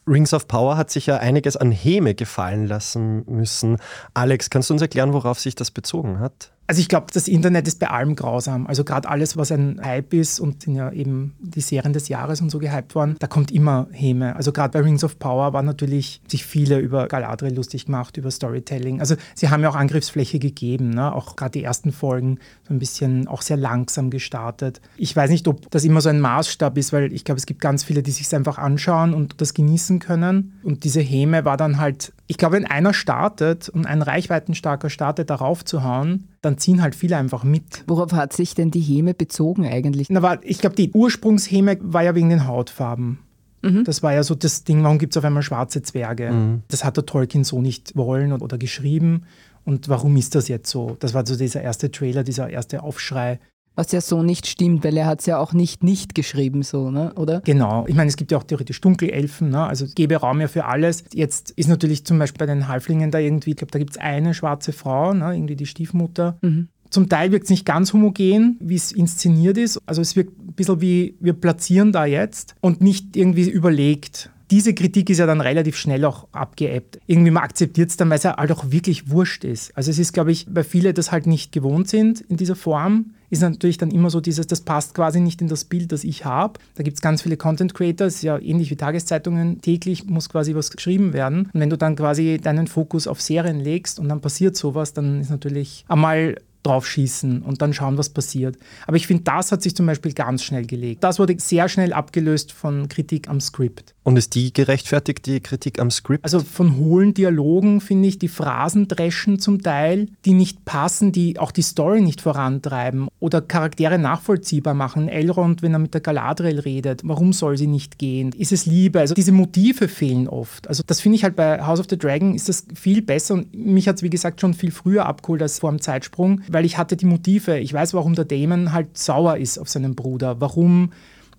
Rings 0.06 0.32
of 0.32 0.48
Power 0.48 0.76
hat 0.76 0.90
sich 0.90 1.06
ja 1.06 1.18
einiges 1.18 1.56
an 1.56 1.70
Häme 1.70 2.14
gefallen 2.14 2.66
lassen 2.66 3.24
müssen. 3.26 3.76
Alex, 4.14 4.48
kannst 4.48 4.70
du 4.70 4.74
uns 4.74 4.82
erklären, 4.82 5.12
worauf 5.12 5.38
sich 5.38 5.54
das 5.54 5.70
bezogen 5.70 6.18
hat? 6.18 6.52
Also 6.68 6.82
ich 6.82 6.88
glaube, 6.88 7.06
das 7.14 7.28
Internet 7.28 7.66
ist 7.66 7.78
bei 7.78 7.88
allem 7.88 8.14
grausam. 8.14 8.66
Also 8.66 8.84
gerade 8.84 9.08
alles, 9.08 9.38
was 9.38 9.50
ein 9.50 9.80
Hype 9.82 10.12
ist 10.12 10.38
und 10.38 10.64
sind 10.64 10.74
ja 10.74 10.92
eben 10.92 11.34
die 11.40 11.62
Serien 11.62 11.94
des 11.94 12.08
Jahres 12.08 12.42
und 12.42 12.50
so 12.50 12.58
gehypt 12.58 12.94
worden, 12.94 13.16
da 13.20 13.26
kommt 13.26 13.50
immer 13.50 13.88
Häme. 13.90 14.36
Also 14.36 14.52
gerade 14.52 14.72
bei 14.72 14.84
Rings 14.84 15.02
of 15.02 15.18
Power 15.18 15.54
war 15.54 15.62
natürlich 15.62 16.20
sich 16.28 16.44
viele 16.44 16.78
über 16.78 17.08
Galadriel 17.08 17.54
lustig 17.54 17.86
gemacht, 17.86 18.18
über 18.18 18.30
Storytelling. 18.30 19.00
Also 19.00 19.16
sie 19.34 19.48
haben 19.48 19.62
ja 19.62 19.70
auch 19.70 19.76
Angriffsfläche 19.76 20.38
gegeben, 20.38 20.90
ne? 20.90 21.14
auch 21.14 21.36
gerade 21.36 21.52
die 21.52 21.64
ersten 21.64 21.90
Folgen 21.90 22.38
so 22.68 22.74
ein 22.74 22.78
bisschen 22.78 23.28
auch 23.28 23.40
sehr 23.40 23.56
langsam 23.56 24.10
gestartet. 24.10 24.82
Ich 24.98 25.16
weiß 25.16 25.30
nicht, 25.30 25.48
ob 25.48 25.70
das 25.70 25.84
immer 25.84 26.02
so 26.02 26.10
ein 26.10 26.20
Maßstab 26.20 26.76
ist, 26.76 26.92
weil 26.92 27.14
ich 27.14 27.24
glaube, 27.24 27.38
es 27.38 27.46
gibt 27.46 27.62
ganz 27.62 27.82
viele, 27.82 28.02
die 28.02 28.10
sich 28.10 28.34
einfach 28.36 28.58
anschauen 28.58 29.14
und 29.14 29.40
das 29.40 29.54
genießen 29.54 30.00
können. 30.00 30.60
Und 30.62 30.84
diese 30.84 31.00
Häme 31.00 31.46
war 31.46 31.56
dann 31.56 31.78
halt, 31.78 32.12
ich 32.30 32.36
glaube, 32.36 32.56
wenn 32.56 32.66
einer 32.66 32.92
startet 32.92 33.70
und 33.70 33.86
ein 33.86 34.02
reichweitenstarker 34.02 34.90
startet, 34.90 35.30
darauf 35.30 35.64
zu 35.64 35.82
hauen, 35.82 36.28
dann 36.42 36.58
ziehen 36.58 36.82
halt 36.82 36.94
viele 36.94 37.16
einfach 37.16 37.42
mit. 37.42 37.84
Worauf 37.86 38.12
hat 38.12 38.34
sich 38.34 38.54
denn 38.54 38.70
die 38.70 38.80
Häme 38.80 39.14
bezogen 39.14 39.66
eigentlich? 39.66 40.10
Na, 40.10 40.20
war, 40.20 40.38
ich 40.44 40.58
glaube, 40.58 40.76
die 40.76 40.92
Ursprungshäme 40.92 41.78
war 41.80 42.02
ja 42.02 42.14
wegen 42.14 42.28
den 42.28 42.46
Hautfarben. 42.46 43.20
Mhm. 43.62 43.84
Das 43.84 44.02
war 44.02 44.12
ja 44.12 44.22
so 44.22 44.34
das 44.34 44.62
Ding, 44.62 44.84
warum 44.84 44.98
gibt 44.98 45.14
es 45.14 45.16
auf 45.16 45.24
einmal 45.24 45.42
schwarze 45.42 45.80
Zwerge? 45.80 46.30
Mhm. 46.30 46.62
Das 46.68 46.84
hat 46.84 46.98
der 46.98 47.06
Tolkien 47.06 47.44
so 47.44 47.62
nicht 47.62 47.96
wollen 47.96 48.32
oder, 48.32 48.44
oder 48.44 48.58
geschrieben. 48.58 49.24
Und 49.64 49.88
warum 49.88 50.14
ist 50.16 50.34
das 50.34 50.48
jetzt 50.48 50.70
so? 50.70 50.96
Das 51.00 51.14
war 51.14 51.26
so 51.26 51.34
dieser 51.34 51.62
erste 51.62 51.90
Trailer, 51.90 52.24
dieser 52.24 52.50
erste 52.50 52.82
Aufschrei. 52.82 53.40
Was 53.78 53.92
ja 53.92 54.00
so 54.00 54.24
nicht 54.24 54.48
stimmt, 54.48 54.82
weil 54.82 54.96
er 54.96 55.06
hat 55.06 55.20
es 55.20 55.26
ja 55.26 55.38
auch 55.38 55.52
nicht 55.52 55.84
nicht 55.84 56.16
geschrieben, 56.16 56.64
so, 56.64 56.90
ne? 56.90 57.12
oder? 57.14 57.42
Genau. 57.42 57.84
Ich 57.86 57.94
meine, 57.94 58.08
es 58.08 58.16
gibt 58.16 58.32
ja 58.32 58.38
auch 58.38 58.42
theoretisch 58.42 58.80
Dunkelelfen, 58.80 59.50
ne? 59.50 59.64
also 59.64 59.86
gebe 59.94 60.16
Raum 60.16 60.40
ja 60.40 60.48
für 60.48 60.64
alles. 60.64 61.04
Jetzt 61.14 61.52
ist 61.52 61.68
natürlich 61.68 62.04
zum 62.04 62.18
Beispiel 62.18 62.44
bei 62.44 62.52
den 62.52 62.66
Halflingen 62.66 63.12
da 63.12 63.20
irgendwie, 63.20 63.50
ich 63.50 63.56
glaube, 63.56 63.70
da 63.70 63.78
gibt 63.78 63.92
es 63.92 63.96
eine 63.98 64.34
schwarze 64.34 64.72
Frau, 64.72 65.14
ne? 65.14 65.32
irgendwie 65.32 65.54
die 65.54 65.66
Stiefmutter. 65.66 66.38
Mhm. 66.42 66.66
Zum 66.90 67.08
Teil 67.08 67.30
wirkt 67.30 67.44
es 67.44 67.50
nicht 67.50 67.64
ganz 67.64 67.92
homogen, 67.92 68.56
wie 68.58 68.74
es 68.74 68.90
inszeniert 68.90 69.56
ist. 69.56 69.80
Also 69.86 70.02
es 70.02 70.16
wirkt 70.16 70.36
ein 70.36 70.54
bisschen 70.54 70.80
wie, 70.80 71.14
wir 71.20 71.34
platzieren 71.34 71.92
da 71.92 72.04
jetzt 72.04 72.56
und 72.60 72.80
nicht 72.80 73.16
irgendwie 73.16 73.48
überlegt 73.48 74.32
diese 74.50 74.72
Kritik 74.72 75.10
ist 75.10 75.18
ja 75.18 75.26
dann 75.26 75.42
relativ 75.42 75.76
schnell 75.76 76.06
auch 76.06 76.26
abgeebbt. 76.32 76.98
Irgendwie 77.06 77.30
man 77.30 77.42
akzeptiert 77.42 77.90
es 77.90 77.98
dann, 77.98 78.08
weil 78.08 78.16
es 78.16 78.22
ja 78.22 78.36
halt 78.36 78.50
auch 78.50 78.70
wirklich 78.70 79.10
wurscht 79.10 79.44
ist. 79.44 79.76
Also 79.76 79.90
es 79.90 79.98
ist, 79.98 80.12
glaube 80.14 80.32
ich, 80.32 80.46
weil 80.50 80.64
viele 80.64 80.94
das 80.94 81.12
halt 81.12 81.26
nicht 81.26 81.52
gewohnt 81.52 81.88
sind 81.88 82.22
in 82.22 82.38
dieser 82.38 82.56
Form, 82.56 83.12
ist 83.30 83.42
natürlich 83.42 83.78
dann 83.78 83.90
immer 83.90 84.10
so 84.10 84.20
dieses, 84.20 84.46
das 84.46 84.62
passt 84.62 84.94
quasi 84.94 85.20
nicht 85.20 85.40
in 85.40 85.48
das 85.48 85.64
Bild, 85.64 85.92
das 85.92 86.04
ich 86.04 86.24
habe. 86.24 86.58
Da 86.76 86.82
gibt 86.82 86.96
es 86.96 87.00
ganz 87.00 87.22
viele 87.22 87.36
Content 87.36 87.74
Creators, 87.74 88.22
ja 88.22 88.38
ähnlich 88.38 88.70
wie 88.70 88.76
Tageszeitungen, 88.76 89.60
täglich 89.60 90.06
muss 90.06 90.28
quasi 90.28 90.54
was 90.54 90.70
geschrieben 90.70 91.12
werden. 91.12 91.50
Und 91.52 91.60
wenn 91.60 91.70
du 91.70 91.76
dann 91.76 91.96
quasi 91.96 92.38
deinen 92.42 92.66
Fokus 92.66 93.06
auf 93.06 93.20
Serien 93.20 93.60
legst 93.60 93.98
und 93.98 94.08
dann 94.08 94.20
passiert 94.20 94.56
sowas, 94.56 94.92
dann 94.92 95.20
ist 95.20 95.30
natürlich 95.30 95.84
einmal 95.88 96.36
drauf 96.68 96.86
schießen 96.86 97.42
und 97.42 97.62
dann 97.62 97.72
schauen, 97.72 97.98
was 97.98 98.10
passiert. 98.10 98.56
Aber 98.86 98.96
ich 98.96 99.06
finde, 99.06 99.24
das 99.24 99.52
hat 99.52 99.62
sich 99.62 99.74
zum 99.74 99.86
Beispiel 99.86 100.12
ganz 100.12 100.44
schnell 100.44 100.66
gelegt. 100.66 101.02
Das 101.02 101.18
wurde 101.18 101.34
sehr 101.38 101.68
schnell 101.68 101.92
abgelöst 101.92 102.52
von 102.52 102.88
Kritik 102.88 103.28
am 103.28 103.40
Skript. 103.40 103.94
Und 104.04 104.16
ist 104.16 104.34
die 104.34 104.52
gerechtfertigt, 104.52 105.26
die 105.26 105.40
Kritik 105.40 105.78
am 105.78 105.90
Skript? 105.90 106.24
Also 106.24 106.40
von 106.40 106.78
hohlen 106.78 107.12
Dialogen 107.12 107.80
finde 107.80 108.08
ich, 108.08 108.18
die 108.18 108.28
Phrasen 108.28 108.88
dreschen 108.88 109.38
zum 109.38 109.62
Teil, 109.62 110.08
die 110.24 110.32
nicht 110.32 110.64
passen, 110.64 111.12
die 111.12 111.38
auch 111.38 111.50
die 111.50 111.62
Story 111.62 112.00
nicht 112.00 112.20
vorantreiben 112.20 113.08
oder 113.20 113.42
Charaktere 113.42 113.98
nachvollziehbar 113.98 114.74
machen. 114.74 115.08
Elrond, 115.08 115.62
wenn 115.62 115.74
er 115.74 115.78
mit 115.78 115.92
der 115.92 116.00
Galadriel 116.00 116.60
redet, 116.60 117.02
warum 117.04 117.32
soll 117.32 117.58
sie 117.58 117.66
nicht 117.66 117.98
gehen? 117.98 118.32
Ist 118.32 118.52
es 118.52 118.64
Liebe? 118.64 119.00
Also 119.00 119.14
diese 119.14 119.32
Motive 119.32 119.88
fehlen 119.88 120.28
oft. 120.28 120.68
Also 120.68 120.82
das 120.86 121.00
finde 121.00 121.16
ich 121.16 121.24
halt 121.24 121.36
bei 121.36 121.62
House 121.62 121.80
of 121.80 121.86
the 121.90 121.98
Dragon 121.98 122.34
ist 122.34 122.48
das 122.48 122.64
viel 122.74 123.02
besser 123.02 123.34
und 123.34 123.54
mich 123.54 123.88
hat 123.88 123.96
es 123.96 124.02
wie 124.02 124.10
gesagt 124.10 124.40
schon 124.40 124.54
viel 124.54 124.70
früher 124.70 125.06
abgeholt 125.06 125.42
als 125.42 125.58
vor 125.58 125.70
dem 125.70 125.80
Zeitsprung, 125.80 126.40
weil 126.58 126.64
ich 126.64 126.76
hatte 126.76 126.96
die 126.96 127.06
Motive. 127.06 127.60
Ich 127.60 127.72
weiß, 127.72 127.94
warum 127.94 128.16
der 128.16 128.24
Damon 128.24 128.72
halt 128.72 128.98
sauer 128.98 129.36
ist 129.36 129.58
auf 129.58 129.68
seinen 129.68 129.94
Bruder, 129.94 130.40
warum 130.40 130.90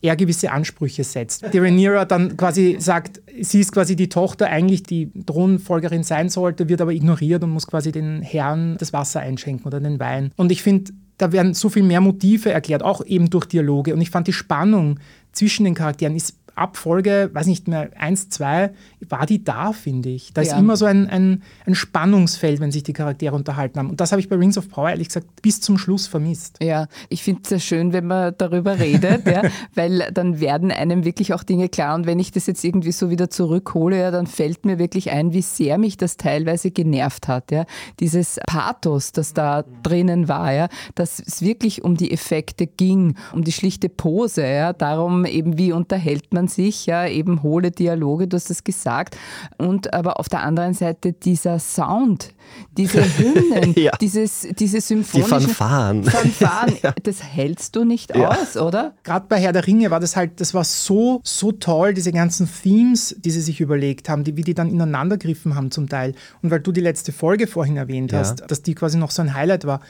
er 0.01 0.15
gewisse 0.15 0.49
Ansprüche 0.49 1.03
setzt. 1.03 1.43
Die 1.53 1.57
Rhaenyra 1.57 2.05
dann 2.05 2.37
quasi 2.37 2.77
sagt, 2.79 3.21
sie 3.41 3.59
ist 3.59 3.73
quasi 3.73 3.97
die 3.97 4.07
Tochter, 4.07 4.47
eigentlich 4.47 4.83
die 4.83 5.11
Thronfolgerin 5.25 6.03
sein 6.03 6.29
sollte, 6.29 6.69
wird 6.69 6.79
aber 6.79 6.93
ignoriert 6.93 7.43
und 7.43 7.49
muss 7.49 7.67
quasi 7.67 7.91
den 7.91 8.21
Herrn 8.21 8.77
das 8.77 8.93
Wasser 8.93 9.19
einschenken 9.19 9.65
oder 9.65 9.81
den 9.81 9.99
Wein. 9.99 10.31
Und 10.37 10.53
ich 10.53 10.63
finde, 10.63 10.93
da 11.17 11.33
werden 11.33 11.53
so 11.53 11.67
viel 11.67 11.83
mehr 11.83 11.99
Motive 11.99 12.53
erklärt, 12.53 12.81
auch 12.81 13.05
eben 13.05 13.29
durch 13.29 13.45
Dialoge. 13.45 13.93
Und 13.93 13.99
ich 13.99 14.11
fand 14.11 14.25
die 14.25 14.31
Spannung 14.31 15.01
zwischen 15.33 15.65
den 15.65 15.73
Charakteren 15.73 16.15
ist 16.15 16.37
ab 16.59 16.77
Folge, 16.77 17.29
weiß 17.33 17.47
nicht 17.47 17.67
mehr, 17.67 17.89
eins, 17.97 18.29
zwei, 18.29 18.71
war 19.07 19.25
die 19.25 19.43
da, 19.43 19.71
finde 19.71 20.09
ich. 20.09 20.33
Da 20.33 20.41
ja. 20.41 20.53
ist 20.53 20.59
immer 20.59 20.75
so 20.75 20.85
ein, 20.85 21.07
ein, 21.07 21.43
ein, 21.65 21.75
Spannungsfeld, 21.75 22.59
wenn 22.59 22.71
sich 22.71 22.83
die 22.83 22.93
Charaktere 22.93 23.35
unterhalten 23.35 23.79
haben. 23.79 23.89
Und 23.89 24.01
das 24.01 24.11
habe 24.11 24.19
ich 24.19 24.27
bei 24.27 24.35
Rings 24.35 24.57
of 24.57 24.69
Power 24.69 24.89
ehrlich 24.89 25.07
gesagt 25.07 25.41
bis 25.41 25.61
zum 25.61 25.77
Schluss 25.77 26.07
vermisst. 26.07 26.57
Ja, 26.61 26.87
ich 27.07 27.23
finde 27.23 27.41
es 27.43 27.49
sehr 27.49 27.59
schön, 27.59 27.93
wenn 27.93 28.07
man 28.07 28.33
darüber 28.37 28.77
redet, 28.77 29.25
ja, 29.25 29.43
weil 29.75 30.11
dann 30.13 30.39
werden 30.39 30.71
einem 30.71 31.05
wirklich 31.05 31.33
auch 31.33 31.43
Dinge 31.43 31.69
klar. 31.69 31.95
Und 31.95 32.05
wenn 32.05 32.19
ich 32.19 32.31
das 32.31 32.45
jetzt 32.45 32.63
irgendwie 32.63 32.91
so 32.91 33.09
wieder 33.09 33.29
zurückhole, 33.29 33.97
ja, 33.97 34.11
dann 34.11 34.27
fällt 34.27 34.65
mir 34.65 34.77
wirklich 34.79 35.11
ein, 35.11 35.33
wie 35.33 35.41
sehr 35.41 35.77
mich 35.77 35.95
das 35.97 36.17
teilweise 36.17 36.71
genervt 36.71 37.27
hat. 37.27 37.51
Ja. 37.51 37.65
Dieses 37.99 38.39
Pathos, 38.47 39.13
das 39.13 39.33
da 39.33 39.63
drinnen 39.83 40.27
war, 40.27 40.51
ja, 40.51 40.67
dass 40.95 41.19
es 41.19 41.41
wirklich 41.41 41.83
um 41.83 41.95
die 41.95 42.11
Effekte 42.11 42.67
ging, 42.67 43.15
um 43.33 43.43
die 43.43 43.53
schlichte 43.53 43.87
Pose, 43.87 44.45
ja, 44.45 44.73
darum 44.73 45.25
eben, 45.25 45.57
wie 45.57 45.71
unterhält 45.71 46.33
man 46.33 46.48
sich, 46.49 46.85
ja, 46.85 47.07
eben 47.07 47.43
hohle 47.43 47.71
Dialoge, 47.71 48.27
du 48.27 48.35
hast 48.35 48.49
es 48.49 48.63
gesagt. 48.63 49.17
Und 49.57 49.93
aber 49.93 50.19
auf 50.19 50.29
der 50.29 50.41
anderen 50.41 50.73
Seite 50.73 51.13
dieser 51.13 51.59
Sound, 51.59 52.33
diese 52.77 53.03
Hymnen, 53.17 53.73
ja. 53.75 53.91
dieses, 53.99 54.47
diese 54.57 54.81
symphonischen 54.81 55.39
Die 55.39 55.45
Fanfaren. 55.45 56.03
Fanfaren 56.05 56.73
ja. 56.81 56.93
das 57.03 57.23
hältst 57.23 57.75
du 57.75 57.83
nicht 57.83 58.15
ja. 58.15 58.29
aus, 58.29 58.57
oder? 58.57 58.95
Gerade 59.03 59.25
bei 59.29 59.39
Herr 59.39 59.53
der 59.53 59.65
Ringe 59.67 59.91
war 59.91 59.99
das 59.99 60.15
halt, 60.15 60.39
das 60.41 60.53
war 60.53 60.63
so, 60.63 61.21
so 61.23 61.51
toll, 61.51 61.93
diese 61.93 62.11
ganzen 62.11 62.49
Themes, 62.61 63.15
die 63.19 63.31
sie 63.31 63.41
sich 63.41 63.61
überlegt 63.61 64.09
haben, 64.09 64.23
die, 64.23 64.35
wie 64.35 64.43
die 64.43 64.53
dann 64.53 64.69
ineinandergriffen 64.69 65.55
haben 65.55 65.71
zum 65.71 65.87
Teil. 65.89 66.13
Und 66.41 66.51
weil 66.51 66.59
du 66.59 66.71
die 66.71 66.81
letzte 66.81 67.11
Folge 67.11 67.47
vorhin 67.47 67.77
erwähnt 67.77 68.13
hast, 68.13 68.43
dass 68.49 68.61
die 68.61 68.75
quasi 68.75 68.97
noch 68.97 69.11
so 69.11 69.21
ein 69.21 69.33
Highlight 69.33 69.65
war, 69.65 69.81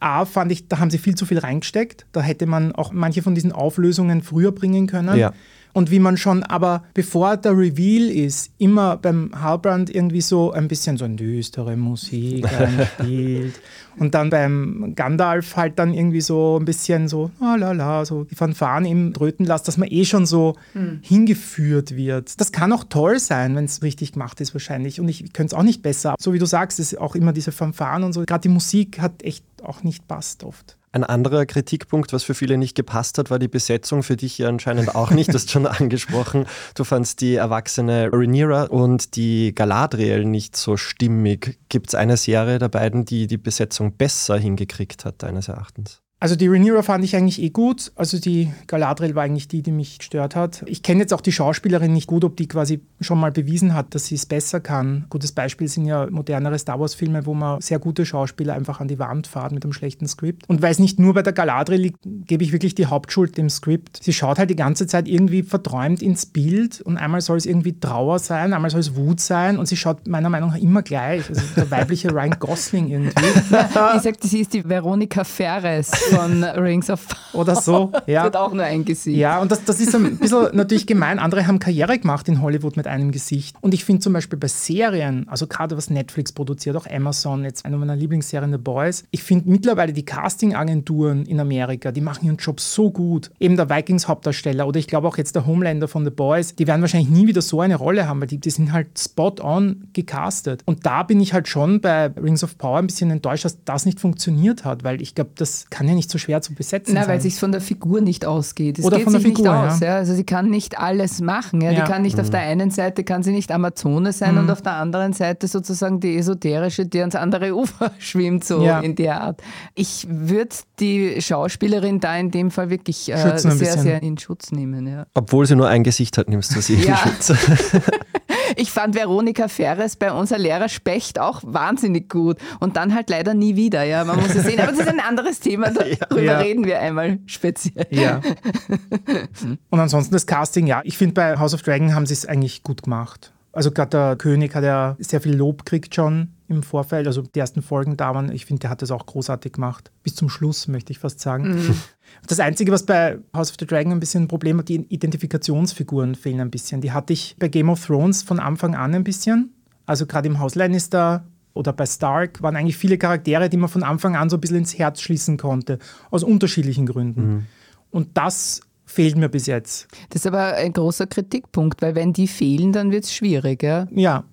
A, 0.00 0.26
fand 0.26 0.52
ich, 0.52 0.68
da 0.68 0.80
haben 0.80 0.90
sie 0.90 0.98
viel 0.98 1.14
zu 1.14 1.24
viel 1.24 1.38
reingesteckt. 1.38 2.04
Da 2.12 2.20
hätte 2.20 2.44
man 2.44 2.72
auch 2.72 2.92
manche 2.92 3.22
von 3.22 3.34
diesen 3.34 3.52
Auflösungen 3.52 4.22
früher 4.22 4.52
bringen 4.52 4.86
können. 4.86 5.16
Ja 5.16 5.32
und 5.74 5.90
wie 5.90 5.98
man 5.98 6.16
schon 6.16 6.42
aber, 6.44 6.84
bevor 6.94 7.36
der 7.36 7.58
Reveal 7.58 8.08
ist, 8.08 8.52
immer 8.58 8.96
beim 8.96 9.30
Halbrand 9.38 9.94
irgendwie 9.94 10.20
so 10.22 10.52
ein 10.52 10.68
bisschen 10.68 10.96
so 10.96 11.04
eine 11.04 11.16
düstere 11.16 11.76
Musik 11.76 12.46
spielt 12.94 13.60
und 13.96 14.14
dann 14.14 14.30
beim 14.30 14.94
Gandalf 14.94 15.56
halt 15.56 15.78
dann 15.78 15.92
irgendwie 15.92 16.20
so 16.20 16.58
ein 16.58 16.64
bisschen 16.64 17.08
so, 17.08 17.30
oh 17.40 17.56
la 17.56 17.72
la, 17.72 18.04
so 18.04 18.24
die 18.24 18.36
Fanfaren 18.36 18.84
im 18.84 19.12
Tröten 19.12 19.44
lässt, 19.44 19.66
dass 19.66 19.76
man 19.76 19.90
eh 19.90 20.04
schon 20.04 20.26
so 20.26 20.54
mhm. 20.74 21.00
hingeführt 21.02 21.96
wird. 21.96 22.40
Das 22.40 22.52
kann 22.52 22.72
auch 22.72 22.84
toll 22.84 23.18
sein, 23.18 23.56
wenn 23.56 23.64
es 23.64 23.82
richtig 23.82 24.12
gemacht 24.12 24.40
ist 24.40 24.54
wahrscheinlich 24.54 25.00
und 25.00 25.08
ich 25.08 25.32
könnte 25.32 25.54
es 25.54 25.58
auch 25.58 25.64
nicht 25.64 25.82
besser. 25.82 26.14
So 26.20 26.32
wie 26.32 26.38
du 26.38 26.46
sagst, 26.46 26.78
ist 26.78 26.98
auch 26.98 27.16
immer 27.16 27.32
diese 27.32 27.50
Fanfaren 27.50 28.04
und 28.04 28.12
so, 28.12 28.24
gerade 28.24 28.42
die 28.42 28.48
Musik 28.48 29.00
hat 29.00 29.24
echt 29.24 29.44
auch 29.62 29.82
nicht 29.82 30.06
passt 30.06 30.44
oft. 30.44 30.76
Ein 30.94 31.02
anderer 31.02 31.44
Kritikpunkt, 31.44 32.12
was 32.12 32.22
für 32.22 32.34
viele 32.34 32.56
nicht 32.56 32.76
gepasst 32.76 33.18
hat, 33.18 33.28
war 33.28 33.40
die 33.40 33.48
Besetzung. 33.48 34.04
Für 34.04 34.16
dich 34.16 34.38
ja 34.38 34.48
anscheinend 34.48 34.94
auch 34.94 35.10
nicht. 35.10 35.28
Du 35.28 35.34
hast 35.34 35.50
schon 35.50 35.66
angesprochen. 35.66 36.46
Du 36.76 36.84
fandst 36.84 37.20
die 37.20 37.34
erwachsene 37.34 38.10
Rhaenyra 38.12 38.66
und 38.66 39.16
die 39.16 39.52
Galadriel 39.56 40.24
nicht 40.24 40.54
so 40.54 40.76
stimmig. 40.76 41.58
Gibt 41.68 41.88
es 41.88 41.94
eine 41.96 42.16
Serie 42.16 42.60
der 42.60 42.68
beiden, 42.68 43.04
die 43.04 43.26
die 43.26 43.38
Besetzung 43.38 43.96
besser 43.96 44.38
hingekriegt 44.38 45.04
hat, 45.04 45.24
deines 45.24 45.48
Erachtens? 45.48 46.03
Also 46.20 46.36
die 46.36 46.46
Rhaenyra 46.46 46.80
fand 46.80 47.04
ich 47.04 47.14
eigentlich 47.16 47.42
eh 47.42 47.50
gut. 47.50 47.92
Also 47.96 48.18
die 48.18 48.50
Galadriel 48.66 49.14
war 49.14 49.24
eigentlich 49.24 49.46
die, 49.46 49.62
die 49.62 49.72
mich 49.72 49.98
gestört 49.98 50.34
hat. 50.34 50.62
Ich 50.66 50.82
kenne 50.82 51.00
jetzt 51.00 51.12
auch 51.12 51.20
die 51.20 51.32
Schauspielerin 51.32 51.92
nicht 51.92 52.06
gut, 52.06 52.24
ob 52.24 52.36
die 52.38 52.48
quasi 52.48 52.80
schon 53.02 53.20
mal 53.20 53.30
bewiesen 53.30 53.74
hat, 53.74 53.94
dass 53.94 54.06
sie 54.06 54.14
es 54.14 54.24
besser 54.24 54.60
kann. 54.60 55.04
Gutes 55.10 55.32
Beispiel 55.32 55.68
sind 55.68 55.84
ja 55.84 56.08
modernere 56.08 56.58
Star 56.58 56.80
Wars-Filme, 56.80 57.26
wo 57.26 57.34
man 57.34 57.60
sehr 57.60 57.78
gute 57.78 58.06
Schauspieler 58.06 58.54
einfach 58.54 58.80
an 58.80 58.88
die 58.88 58.98
Wand 58.98 59.26
fahrt 59.26 59.52
mit 59.52 59.64
einem 59.64 59.74
schlechten 59.74 60.08
Skript. 60.08 60.48
Und 60.48 60.62
weil 60.62 60.72
es 60.72 60.78
nicht 60.78 60.98
nur 60.98 61.12
bei 61.12 61.20
der 61.20 61.34
Galadriel 61.34 61.80
liegt, 61.80 61.98
gebe 62.04 62.42
ich 62.42 62.52
wirklich 62.52 62.74
die 62.74 62.86
Hauptschuld 62.86 63.36
dem 63.36 63.50
Skript. 63.50 64.02
Sie 64.02 64.14
schaut 64.14 64.38
halt 64.38 64.48
die 64.48 64.56
ganze 64.56 64.86
Zeit 64.86 65.08
irgendwie 65.08 65.42
verträumt 65.42 66.00
ins 66.00 66.24
Bild 66.24 66.80
und 66.80 66.96
einmal 66.96 67.20
soll 67.20 67.36
es 67.36 67.44
irgendwie 67.44 67.78
Trauer 67.78 68.18
sein, 68.18 68.54
einmal 68.54 68.70
soll 68.70 68.80
es 68.80 68.96
Wut 68.96 69.20
sein 69.20 69.58
und 69.58 69.66
sie 69.66 69.76
schaut 69.76 70.08
meiner 70.08 70.30
Meinung 70.30 70.50
nach 70.50 70.58
immer 70.58 70.80
gleich. 70.80 71.28
Also 71.28 71.42
der 71.54 71.70
weibliche 71.70 72.10
Ryan 72.10 72.38
Gosling 72.38 72.88
irgendwie. 72.88 73.26
ich 73.96 74.02
sagte, 74.02 74.26
sie 74.26 74.40
ist 74.40 74.54
die 74.54 74.66
Veronika 74.66 75.22
Ferres 75.22 75.90
von 76.16 76.44
Rings 76.44 76.90
of 76.90 77.06
Power. 77.08 77.40
Oder 77.42 77.56
so, 77.56 77.92
ja. 78.06 78.24
Wird 78.24 78.36
auch 78.36 78.52
nur 78.52 78.64
ein 78.64 78.84
Gesicht. 78.84 79.16
Ja, 79.16 79.40
und 79.40 79.50
das, 79.50 79.64
das 79.64 79.80
ist 79.80 79.94
ein 79.94 80.16
bisschen 80.18 80.48
natürlich 80.52 80.86
gemein. 80.86 81.18
Andere 81.18 81.46
haben 81.46 81.58
Karriere 81.58 81.98
gemacht 81.98 82.28
in 82.28 82.40
Hollywood 82.40 82.76
mit 82.76 82.86
einem 82.86 83.10
Gesicht. 83.10 83.56
Und 83.60 83.74
ich 83.74 83.84
finde 83.84 84.00
zum 84.00 84.12
Beispiel 84.12 84.38
bei 84.38 84.48
Serien, 84.48 85.28
also 85.28 85.46
gerade 85.46 85.76
was 85.76 85.90
Netflix 85.90 86.32
produziert, 86.32 86.76
auch 86.76 86.86
Amazon, 86.88 87.44
jetzt 87.44 87.64
eine 87.64 87.76
meiner 87.76 87.96
Lieblingsserien, 87.96 88.52
The 88.52 88.58
Boys, 88.58 89.04
ich 89.10 89.22
finde 89.22 89.50
mittlerweile 89.50 89.92
die 89.92 90.04
Casting-Agenturen 90.04 91.26
in 91.26 91.40
Amerika, 91.40 91.92
die 91.92 92.00
machen 92.00 92.26
ihren 92.26 92.36
Job 92.36 92.60
so 92.60 92.90
gut. 92.90 93.30
Eben 93.40 93.56
der 93.56 93.68
Vikings-Hauptdarsteller 93.68 94.66
oder 94.66 94.78
ich 94.78 94.86
glaube 94.86 95.08
auch 95.08 95.16
jetzt 95.16 95.34
der 95.34 95.46
Homelander 95.46 95.88
von 95.88 96.04
The 96.04 96.10
Boys, 96.10 96.54
die 96.54 96.66
werden 96.66 96.80
wahrscheinlich 96.80 97.10
nie 97.10 97.26
wieder 97.26 97.42
so 97.42 97.60
eine 97.60 97.76
Rolle 97.76 98.08
haben, 98.08 98.20
weil 98.20 98.28
die, 98.28 98.38
die 98.38 98.50
sind 98.50 98.72
halt 98.72 98.98
spot 98.98 99.36
on 99.40 99.88
gecastet. 99.92 100.62
Und 100.64 100.86
da 100.86 101.02
bin 101.02 101.20
ich 101.20 101.32
halt 101.32 101.48
schon 101.48 101.80
bei 101.80 102.06
Rings 102.06 102.44
of 102.44 102.58
Power 102.58 102.78
ein 102.78 102.86
bisschen 102.86 103.10
enttäuscht, 103.10 103.44
dass 103.44 103.64
das 103.64 103.86
nicht 103.86 104.00
funktioniert 104.00 104.64
hat, 104.64 104.84
weil 104.84 105.02
ich 105.02 105.14
glaube, 105.14 105.30
das 105.34 105.70
kann 105.70 105.88
ja 105.88 105.93
nicht 105.94 106.10
so 106.10 106.18
schwer 106.18 106.42
zu 106.42 106.54
besetzen 106.54 106.94
Na, 106.94 107.06
weil 107.06 107.18
es 107.18 107.22
sich 107.22 107.36
von 107.36 107.52
der 107.52 107.60
Figur 107.60 108.00
nicht 108.00 108.24
ausgeht. 108.24 108.78
Es 108.78 108.84
Oder 108.84 108.96
geht 108.96 109.04
von 109.04 109.12
der 109.12 109.22
sich 109.22 109.36
Figur, 109.36 109.52
nicht 109.52 109.72
aus. 109.72 109.80
Ja. 109.80 109.86
Ja. 109.86 109.96
Also 109.96 110.14
sie 110.14 110.24
kann 110.24 110.50
nicht 110.50 110.78
alles 110.78 111.20
machen. 111.20 111.60
Ja. 111.60 111.72
Die 111.72 111.80
kann 111.80 112.02
nicht 112.02 112.16
mhm. 112.16 112.22
auf 112.22 112.30
der 112.30 112.40
einen 112.40 112.70
Seite 112.70 113.04
kann 113.04 113.22
sie 113.22 113.32
nicht 113.32 113.50
Amazone 113.52 114.12
sein 114.12 114.32
mhm. 114.32 114.40
und 114.40 114.50
auf 114.50 114.62
der 114.62 114.74
anderen 114.74 115.12
Seite 115.12 115.48
sozusagen 115.48 116.00
die 116.00 116.16
esoterische, 116.16 116.86
die 116.86 117.00
ans 117.00 117.14
andere 117.14 117.54
Ufer 117.54 117.92
schwimmt, 117.98 118.44
so 118.44 118.64
in 118.64 118.94
der 118.96 119.20
Art. 119.20 119.42
Ich 119.74 120.06
würde 120.08 120.54
die 120.80 121.20
Schauspielerin 121.20 122.00
da 122.00 122.16
in 122.16 122.30
dem 122.30 122.50
Fall 122.50 122.70
wirklich 122.70 123.10
äh, 123.12 123.38
sehr, 123.38 123.78
sehr 123.78 124.02
in 124.02 124.18
Schutz 124.18 124.52
nehmen. 124.52 124.86
Ja. 124.86 125.06
Obwohl 125.14 125.46
sie 125.46 125.56
nur 125.56 125.68
ein 125.68 125.84
Gesicht 125.84 126.18
hat, 126.18 126.28
nimmst 126.28 126.54
du 126.54 126.60
sie 126.60 126.74
ja. 126.74 126.94
in 126.94 126.96
Schutz. 126.96 127.32
ich 128.56 128.70
fand 128.70 128.94
Veronika 128.94 129.48
Ferres 129.48 129.96
bei 129.96 130.12
unser 130.12 130.38
Lehrer 130.38 130.68
Specht 130.68 131.18
auch 131.18 131.40
wahnsinnig 131.44 132.08
gut 132.08 132.38
und 132.60 132.76
dann 132.76 132.94
halt 132.94 133.10
leider 133.10 133.34
nie 133.34 133.56
wieder. 133.56 133.84
Ja, 133.84 134.04
man 134.04 134.20
muss 134.20 134.34
es 134.34 134.44
sehen. 134.44 134.60
Aber 134.60 134.72
das 134.72 134.80
ist 134.80 134.88
ein 134.88 135.00
anderes 135.00 135.40
Thema, 135.40 135.70
darüber 136.00 136.22
ja. 136.22 136.38
reden 136.38 136.64
wir 136.64 136.80
einmal 136.80 137.18
speziell. 137.26 137.86
Ja. 137.90 138.20
Und 139.70 139.80
ansonsten 139.80 140.12
das 140.12 140.26
Casting, 140.26 140.66
ja, 140.66 140.80
ich 140.84 140.98
finde 140.98 141.14
bei 141.14 141.38
House 141.38 141.54
of 141.54 141.62
Dragon 141.62 141.94
haben 141.94 142.06
sie 142.06 142.14
es 142.14 142.26
eigentlich 142.26 142.62
gut 142.62 142.82
gemacht. 142.82 143.32
Also 143.54 143.70
gerade 143.70 143.90
der 143.90 144.16
König 144.16 144.54
hat 144.54 144.64
ja 144.64 144.96
sehr 144.98 145.20
viel 145.20 145.36
Lob 145.36 145.64
gekriegt 145.64 145.94
schon 145.94 146.28
im 146.48 146.62
Vorfeld. 146.62 147.06
Also 147.06 147.22
die 147.22 147.38
ersten 147.38 147.62
Folgen 147.62 147.96
da 147.96 148.14
waren, 148.14 148.30
ich 148.32 148.46
finde, 148.46 148.60
der 148.60 148.70
hat 148.70 148.82
das 148.82 148.90
auch 148.90 149.06
großartig 149.06 149.52
gemacht. 149.52 149.92
Bis 150.02 150.14
zum 150.14 150.28
Schluss, 150.28 150.68
möchte 150.68 150.92
ich 150.92 150.98
fast 150.98 151.20
sagen. 151.20 151.54
Mhm. 151.54 151.76
Das 152.28 152.38
Einzige, 152.38 152.70
was 152.70 152.86
bei 152.86 153.18
House 153.34 153.50
of 153.50 153.56
the 153.58 153.66
Dragon 153.66 153.90
ein 153.90 153.98
bisschen 153.98 154.24
ein 154.24 154.28
Problem 154.28 154.58
hat, 154.58 154.68
die 154.68 154.76
Identifikationsfiguren 154.76 156.14
fehlen 156.14 156.40
ein 156.40 156.50
bisschen. 156.50 156.80
Die 156.80 156.92
hatte 156.92 157.12
ich 157.12 157.34
bei 157.38 157.48
Game 157.48 157.68
of 157.68 157.84
Thrones 157.84 158.22
von 158.22 158.38
Anfang 158.38 158.74
an 158.76 158.94
ein 158.94 159.04
bisschen. 159.04 159.52
Also 159.84 160.06
gerade 160.06 160.28
im 160.28 160.38
Haus 160.38 160.54
Lannister 160.54 161.24
oder 161.54 161.72
bei 161.72 161.86
Stark 161.86 162.42
waren 162.42 162.56
eigentlich 162.56 162.76
viele 162.76 162.98
Charaktere, 162.98 163.48
die 163.48 163.56
man 163.56 163.68
von 163.68 163.82
Anfang 163.82 164.16
an 164.16 164.30
so 164.30 164.36
ein 164.36 164.40
bisschen 164.40 164.58
ins 164.58 164.78
Herz 164.78 165.00
schließen 165.00 165.38
konnte. 165.38 165.78
Aus 166.10 166.22
unterschiedlichen 166.22 166.86
Gründen. 166.86 167.26
Mhm. 167.26 167.46
Und 167.90 168.16
das 168.16 168.60
fehlt 168.94 169.16
mir 169.16 169.28
bis 169.28 169.46
jetzt. 169.46 169.88
Das 170.10 170.22
ist 170.22 170.26
aber 170.26 170.54
ein 170.54 170.72
großer 170.72 171.06
Kritikpunkt, 171.06 171.82
weil 171.82 171.94
wenn 171.94 172.12
die 172.12 172.28
fehlen, 172.28 172.72
dann 172.72 172.90
wird 172.90 173.04
es 173.04 173.14
schwierig. 173.14 173.62
Ja? 173.62 173.86
ja, 173.94 174.24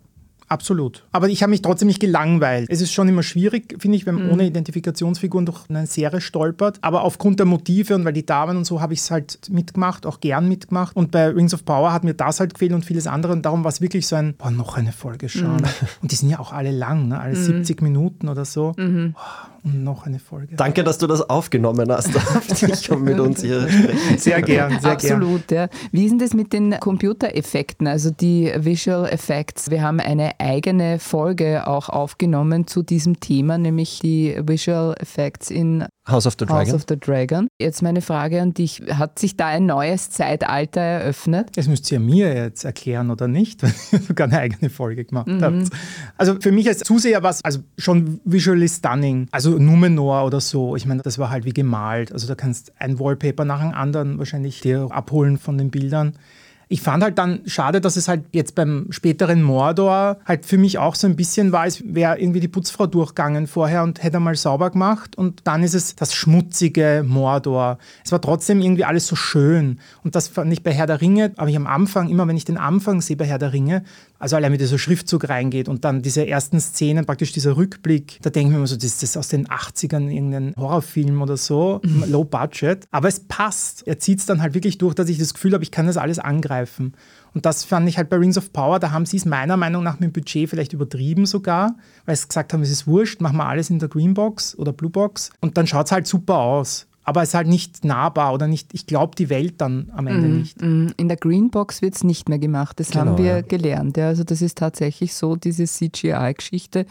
Absolut. 0.51 1.05
Aber 1.13 1.29
ich 1.29 1.43
habe 1.43 1.51
mich 1.51 1.61
trotzdem 1.61 1.87
nicht 1.87 2.01
gelangweilt. 2.01 2.67
Es 2.69 2.81
ist 2.81 2.91
schon 2.91 3.07
immer 3.07 3.23
schwierig, 3.23 3.73
finde 3.79 3.95
ich, 3.95 4.05
wenn 4.05 4.15
man 4.15 4.25
mhm. 4.25 4.31
ohne 4.31 4.45
Identifikationsfiguren 4.47 5.45
durch 5.45 5.69
eine 5.69 5.87
Serie 5.87 6.19
stolpert. 6.19 6.77
Aber 6.81 7.03
aufgrund 7.03 7.39
der 7.39 7.45
Motive 7.45 7.95
und 7.95 8.03
weil 8.03 8.11
die 8.11 8.25
da 8.25 8.47
waren 8.47 8.57
und 8.57 8.65
so, 8.65 8.81
habe 8.81 8.91
ich 8.91 8.99
es 8.99 9.11
halt 9.11 9.49
mitgemacht, 9.49 10.05
auch 10.05 10.19
gern 10.19 10.49
mitgemacht. 10.49 10.97
Und 10.97 11.11
bei 11.11 11.29
Rings 11.29 11.53
of 11.53 11.63
Power 11.63 11.93
hat 11.93 12.03
mir 12.03 12.15
das 12.15 12.41
halt 12.41 12.55
gefehlt 12.55 12.73
und 12.73 12.83
vieles 12.83 13.07
andere. 13.07 13.31
Und 13.31 13.45
darum 13.45 13.63
war 13.63 13.69
es 13.69 13.79
wirklich 13.79 14.07
so 14.07 14.17
ein, 14.17 14.33
boah, 14.33 14.51
noch 14.51 14.75
eine 14.75 14.91
Folge 14.91 15.29
schauen. 15.29 15.61
Mhm. 15.61 15.87
Und 16.01 16.11
die 16.11 16.17
sind 16.17 16.29
ja 16.29 16.39
auch 16.39 16.51
alle 16.51 16.71
lang, 16.71 17.07
ne? 17.07 17.17
alle 17.21 17.37
mhm. 17.37 17.63
70 17.63 17.81
Minuten 17.81 18.27
oder 18.27 18.43
so. 18.43 18.73
Mhm. 18.77 19.15
Und 19.63 19.83
noch 19.83 20.05
eine 20.05 20.19
Folge. 20.19 20.55
Danke, 20.55 20.83
dass 20.83 20.97
du 20.97 21.07
das 21.07 21.29
aufgenommen 21.29 21.91
hast, 21.91 22.09
dich 22.61 22.91
und 22.91 23.03
mit 23.03 23.19
uns 23.19 23.41
hier 23.41 23.69
sprechen. 23.69 24.17
Sehr 24.17 24.41
gern, 24.41 24.79
sehr 24.79 24.91
Absolut, 24.91 25.47
gern. 25.47 25.69
ja. 25.71 25.77
Wie 25.91 26.05
ist 26.05 26.11
denn 26.11 26.19
das 26.19 26.33
mit 26.33 26.53
den 26.53 26.79
Computereffekten, 26.79 27.87
also 27.87 28.09
die 28.11 28.51
Visual 28.55 29.07
Effects? 29.09 29.69
Wir 29.69 29.81
haben 29.81 29.99
eine 29.99 30.39
eigene 30.39 30.99
Folge 30.99 31.67
auch 31.67 31.89
aufgenommen 31.89 32.67
zu 32.67 32.83
diesem 32.83 33.19
Thema, 33.19 33.57
nämlich 33.57 33.99
die 33.99 34.35
Visual 34.41 34.95
Effects 34.99 35.51
in 35.51 35.85
House 36.07 36.25
of 36.25 36.35
the 36.39 36.45
Dragon. 36.45 36.67
House 36.67 36.73
of 36.73 36.85
the 36.89 36.99
Dragon. 36.99 37.47
Jetzt 37.59 37.83
meine 37.83 38.01
Frage 38.01 38.41
an 38.41 38.53
dich, 38.53 38.81
hat 38.89 39.19
sich 39.19 39.37
da 39.37 39.47
ein 39.47 39.67
neues 39.67 40.09
Zeitalter 40.09 40.81
eröffnet? 40.81 41.49
Das 41.55 41.67
müsst 41.67 41.91
ihr 41.91 41.99
mir 41.99 42.33
jetzt 42.33 42.63
erklären 42.63 43.11
oder 43.11 43.27
nicht, 43.27 43.61
wenn 43.63 43.73
ihr 43.91 43.99
sogar 43.99 44.27
eine 44.27 44.39
eigene 44.39 44.69
Folge 44.71 45.05
gemacht 45.05 45.27
mhm. 45.27 45.43
habt. 45.43 45.69
Also 46.17 46.35
für 46.39 46.51
mich 46.51 46.67
als 46.67 46.79
Zuseher 46.79 47.21
war 47.21 47.29
es 47.29 47.43
also 47.43 47.59
schon 47.77 48.19
visually 48.25 48.67
stunning. 48.67 49.27
Also 49.31 49.59
Numenor 49.59 50.25
oder 50.25 50.41
so, 50.41 50.75
ich 50.75 50.87
meine, 50.87 51.03
das 51.03 51.19
war 51.19 51.29
halt 51.29 51.45
wie 51.45 51.53
gemalt. 51.53 52.11
Also 52.11 52.27
da 52.27 52.33
kannst 52.33 52.73
ein 52.79 52.99
Wallpaper 52.99 53.45
nach 53.45 53.61
dem 53.61 53.73
anderen 53.73 54.17
wahrscheinlich 54.17 54.61
dir 54.61 54.87
abholen 54.89 55.37
von 55.37 55.57
den 55.57 55.69
Bildern. 55.69 56.13
Ich 56.71 56.81
fand 56.81 57.03
halt 57.03 57.17
dann 57.17 57.41
schade, 57.47 57.81
dass 57.81 57.97
es 57.97 58.07
halt 58.07 58.23
jetzt 58.31 58.55
beim 58.55 58.87
späteren 58.91 59.41
Mordor 59.41 60.19
halt 60.25 60.45
für 60.45 60.57
mich 60.57 60.77
auch 60.77 60.95
so 60.95 61.05
ein 61.05 61.17
bisschen 61.17 61.51
war, 61.51 61.63
als 61.63 61.83
wäre 61.85 62.17
irgendwie 62.17 62.39
die 62.39 62.47
Putzfrau 62.47 62.87
durchgegangen 62.87 63.45
vorher 63.47 63.83
und 63.83 64.01
hätte 64.01 64.21
mal 64.21 64.35
sauber 64.35 64.69
gemacht 64.69 65.17
und 65.17 65.41
dann 65.43 65.63
ist 65.63 65.73
es 65.73 65.97
das 65.97 66.15
schmutzige 66.15 67.03
Mordor. 67.05 67.77
Es 68.05 68.13
war 68.13 68.21
trotzdem 68.21 68.61
irgendwie 68.61 68.85
alles 68.85 69.05
so 69.05 69.17
schön 69.17 69.79
und 70.05 70.15
das 70.15 70.29
fand 70.29 70.53
ich 70.53 70.63
bei 70.63 70.71
Herr 70.71 70.87
der 70.87 71.01
Ringe, 71.01 71.33
aber 71.35 71.49
ich 71.49 71.57
am 71.57 71.67
Anfang, 71.67 72.07
immer 72.07 72.25
wenn 72.25 72.37
ich 72.37 72.45
den 72.45 72.57
Anfang 72.57 73.01
sehe 73.01 73.17
bei 73.17 73.25
Herr 73.25 73.37
der 73.37 73.51
Ringe, 73.51 73.83
also 74.21 74.35
allein 74.35 74.53
wie 74.53 74.57
dieser 74.57 74.77
Schriftzug 74.77 75.27
reingeht 75.29 75.67
und 75.67 75.83
dann 75.83 76.03
diese 76.03 76.27
ersten 76.27 76.59
Szenen, 76.59 77.05
praktisch 77.05 77.31
dieser 77.31 77.57
Rückblick, 77.57 78.19
da 78.21 78.29
denke 78.29 78.49
ich 78.49 78.51
mir 78.51 78.57
immer 78.57 78.67
so, 78.67 78.75
das 78.75 78.85
ist 78.85 79.03
das 79.03 79.17
aus 79.17 79.29
den 79.29 79.47
80ern 79.47 80.09
irgendein 80.09 80.53
Horrorfilm 80.57 81.21
oder 81.23 81.37
so, 81.37 81.81
mhm. 81.83 82.05
low 82.07 82.23
budget. 82.23 82.87
Aber 82.91 83.07
es 83.07 83.21
passt. 83.21 83.87
Er 83.87 83.97
zieht 83.97 84.19
es 84.19 84.27
dann 84.27 84.41
halt 84.41 84.53
wirklich 84.53 84.77
durch, 84.77 84.93
dass 84.93 85.09
ich 85.09 85.17
das 85.17 85.33
Gefühl 85.33 85.53
habe, 85.53 85.63
ich 85.63 85.71
kann 85.71 85.87
das 85.87 85.97
alles 85.97 86.19
angreifen. 86.19 86.93
Und 87.33 87.47
das 87.47 87.63
fand 87.63 87.89
ich 87.89 87.97
halt 87.97 88.09
bei 88.09 88.17
Rings 88.17 88.37
of 88.37 88.53
Power, 88.53 88.77
da 88.79 88.91
haben 88.91 89.07
sie 89.07 89.17
es 89.17 89.25
meiner 89.25 89.57
Meinung 89.57 89.83
nach 89.83 89.99
mit 89.99 90.09
dem 90.09 90.13
Budget 90.13 90.49
vielleicht 90.49 90.73
übertrieben 90.73 91.25
sogar, 91.25 91.75
weil 92.05 92.15
sie 92.15 92.27
gesagt 92.27 92.53
haben, 92.53 92.61
es 92.61 92.69
ist 92.69 92.85
wurscht, 92.85 93.21
machen 93.21 93.37
wir 93.37 93.47
alles 93.47 93.69
in 93.69 93.79
der 93.79 93.89
Greenbox 93.89 94.55
oder 94.57 94.71
Bluebox 94.71 95.31
und 95.39 95.57
dann 95.57 95.65
schaut 95.65 95.87
es 95.87 95.91
halt 95.91 96.07
super 96.07 96.37
aus 96.37 96.87
aber 97.03 97.23
es 97.23 97.29
ist 97.29 97.35
halt 97.35 97.47
nicht 97.47 97.83
nahbar 97.83 98.33
oder 98.33 98.47
nicht, 98.47 98.73
ich 98.73 98.85
glaube 98.85 99.15
die 99.15 99.29
Welt 99.29 99.55
dann 99.57 99.91
am 99.95 100.07
Ende 100.07 100.27
mm, 100.27 100.37
nicht. 100.37 100.61
Mm. 100.61 100.87
In 100.97 101.07
der 101.07 101.17
Greenbox 101.17 101.81
wird 101.81 101.95
es 101.95 102.03
nicht 102.03 102.29
mehr 102.29 102.37
gemacht, 102.37 102.79
das 102.79 102.91
genau, 102.91 103.05
haben 103.05 103.17
wir 103.17 103.37
ja. 103.37 103.41
gelernt. 103.41 103.97
Ja. 103.97 104.07
Also 104.07 104.23
das 104.23 104.41
ist 104.41 104.57
tatsächlich 104.57 105.15
so, 105.15 105.35
diese 105.35 105.65
CGI-Geschichte, 105.65 106.85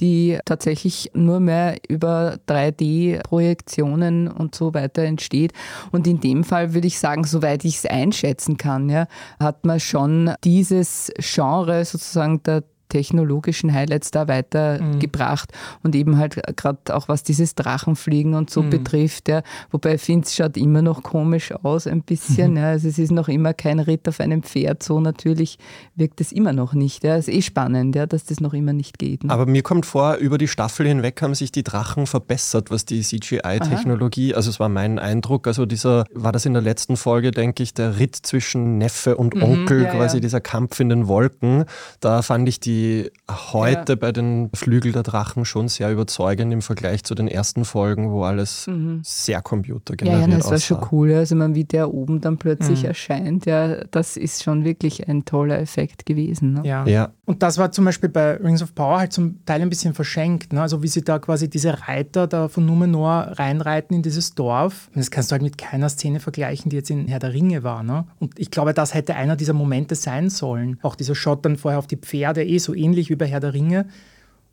die 0.00 0.38
tatsächlich 0.44 1.10
nur 1.14 1.40
mehr 1.40 1.76
über 1.88 2.38
3D-Projektionen 2.46 4.28
und 4.28 4.54
so 4.54 4.72
weiter 4.72 5.02
entsteht. 5.02 5.52
Und 5.90 6.06
in 6.06 6.20
dem 6.20 6.44
Fall 6.44 6.74
würde 6.74 6.86
ich 6.86 6.98
sagen, 6.98 7.24
soweit 7.24 7.64
ich 7.64 7.76
es 7.76 7.86
einschätzen 7.86 8.56
kann, 8.56 8.88
ja, 8.88 9.08
hat 9.40 9.64
man 9.64 9.80
schon 9.80 10.32
dieses 10.44 11.12
Genre 11.18 11.84
sozusagen 11.84 12.42
der 12.44 12.62
technologischen 12.88 13.72
Highlights 13.72 14.10
da 14.10 14.28
weitergebracht 14.28 15.52
mhm. 15.52 15.78
und 15.82 15.94
eben 15.94 16.18
halt 16.18 16.40
gerade 16.56 16.78
auch 16.94 17.08
was 17.08 17.22
dieses 17.22 17.54
Drachenfliegen 17.54 18.34
und 18.34 18.50
so 18.50 18.62
mhm. 18.62 18.70
betrifft, 18.70 19.28
ja, 19.28 19.42
wobei 19.70 19.98
Finz 19.98 20.34
schaut 20.34 20.56
immer 20.56 20.82
noch 20.82 21.02
komisch 21.02 21.52
aus 21.52 21.86
ein 21.86 22.02
bisschen, 22.02 22.52
mhm. 22.52 22.56
ja, 22.58 22.68
also 22.70 22.88
es 22.88 22.98
ist 22.98 23.10
noch 23.10 23.28
immer 23.28 23.54
kein 23.54 23.80
Ritt 23.80 24.08
auf 24.08 24.20
einem 24.20 24.42
Pferd, 24.42 24.82
so 24.82 25.00
natürlich 25.00 25.58
wirkt 25.94 26.20
es 26.20 26.32
immer 26.32 26.52
noch 26.52 26.74
nicht, 26.74 27.04
ja, 27.04 27.16
es 27.16 27.28
ist 27.28 27.34
eh 27.34 27.42
spannend, 27.42 27.96
ja, 27.96 28.06
dass 28.06 28.24
das 28.24 28.40
noch 28.40 28.54
immer 28.54 28.72
nicht 28.72 28.98
geht. 28.98 29.24
Ne? 29.24 29.32
Aber 29.32 29.46
mir 29.46 29.62
kommt 29.62 29.86
vor, 29.86 30.16
über 30.16 30.38
die 30.38 30.48
Staffel 30.48 30.86
hinweg 30.86 31.20
haben 31.22 31.34
sich 31.34 31.50
die 31.52 31.64
Drachen 31.64 32.06
verbessert, 32.06 32.70
was 32.70 32.84
die 32.84 33.02
CGI-Technologie, 33.02 34.34
also 34.34 34.50
es 34.50 34.60
war 34.60 34.68
mein 34.68 34.98
Eindruck, 34.98 35.46
also 35.46 35.66
dieser, 35.66 36.04
war 36.14 36.32
das 36.32 36.46
in 36.46 36.52
der 36.52 36.62
letzten 36.62 36.96
Folge, 36.96 37.30
denke 37.30 37.62
ich, 37.62 37.74
der 37.74 37.98
Ritt 37.98 38.16
zwischen 38.16 38.78
Neffe 38.78 39.16
und 39.16 39.34
mhm. 39.34 39.42
Onkel, 39.42 39.82
ja, 39.82 39.90
quasi 39.90 40.20
dieser 40.20 40.40
Kampf 40.40 40.78
in 40.80 40.88
den 40.88 41.08
Wolken, 41.08 41.64
da 42.00 42.22
fand 42.22 42.48
ich 42.48 42.60
die 42.60 42.75
die 42.76 43.10
heute 43.30 43.92
ja. 43.92 43.96
bei 43.96 44.12
den 44.12 44.50
Flügel 44.52 44.92
der 44.92 45.02
Drachen 45.02 45.44
schon 45.44 45.68
sehr 45.68 45.90
überzeugend 45.90 46.52
im 46.52 46.60
Vergleich 46.60 47.04
zu 47.04 47.14
den 47.14 47.26
ersten 47.26 47.64
Folgen, 47.64 48.10
wo 48.10 48.24
alles 48.24 48.66
mhm. 48.66 49.00
sehr 49.02 49.40
computergeneriert 49.40 50.26
Ja, 50.26 50.28
ja 50.28 50.36
das 50.36 50.50
war 50.50 50.58
schon 50.58 50.86
cool. 50.92 51.14
Also 51.14 51.36
man, 51.36 51.54
wie 51.54 51.64
der 51.64 51.92
oben 51.92 52.20
dann 52.20 52.36
plötzlich 52.36 52.82
mhm. 52.82 52.88
erscheint, 52.88 53.46
ja, 53.46 53.84
das 53.90 54.16
ist 54.16 54.42
schon 54.42 54.64
wirklich 54.64 55.08
ein 55.08 55.24
toller 55.24 55.58
Effekt 55.58 56.04
gewesen. 56.04 56.54
Ne? 56.54 56.62
Ja. 56.64 56.86
ja. 56.86 57.12
Und 57.24 57.42
das 57.42 57.58
war 57.58 57.72
zum 57.72 57.86
Beispiel 57.86 58.08
bei 58.08 58.34
Rings 58.34 58.62
of 58.62 58.74
Power 58.74 58.98
halt 58.98 59.12
zum 59.12 59.44
Teil 59.46 59.62
ein 59.62 59.70
bisschen 59.70 59.94
verschenkt. 59.94 60.52
Ne? 60.52 60.60
Also 60.60 60.82
wie 60.82 60.88
sie 60.88 61.02
da 61.02 61.18
quasi 61.18 61.48
diese 61.48 61.88
Reiter 61.88 62.26
da 62.26 62.48
von 62.48 62.66
Numenor 62.66 63.32
reinreiten 63.32 63.96
in 63.96 64.02
dieses 64.02 64.34
Dorf. 64.34 64.88
Und 64.94 64.98
das 64.98 65.10
kannst 65.10 65.30
du 65.30 65.32
halt 65.32 65.42
mit 65.42 65.56
keiner 65.56 65.88
Szene 65.88 66.20
vergleichen, 66.20 66.70
die 66.70 66.76
jetzt 66.76 66.90
in 66.90 67.08
Herr 67.08 67.18
der 67.18 67.32
Ringe 67.32 67.62
war. 67.62 67.82
Ne? 67.82 68.04
Und 68.18 68.38
ich 68.38 68.50
glaube, 68.50 68.74
das 68.74 68.92
hätte 68.94 69.14
einer 69.14 69.36
dieser 69.36 69.54
Momente 69.54 69.94
sein 69.94 70.28
sollen. 70.28 70.78
Auch 70.82 70.94
dieser 70.94 71.14
Shot 71.14 71.44
dann 71.44 71.56
vorher 71.56 71.78
auf 71.78 71.86
die 71.86 71.96
Pferde, 71.96 72.44
eh 72.44 72.58
so 72.66 72.74
ähnlich 72.74 73.10
wie 73.10 73.16
bei 73.16 73.26
Herr 73.26 73.40
der 73.40 73.54
Ringe. 73.54 73.86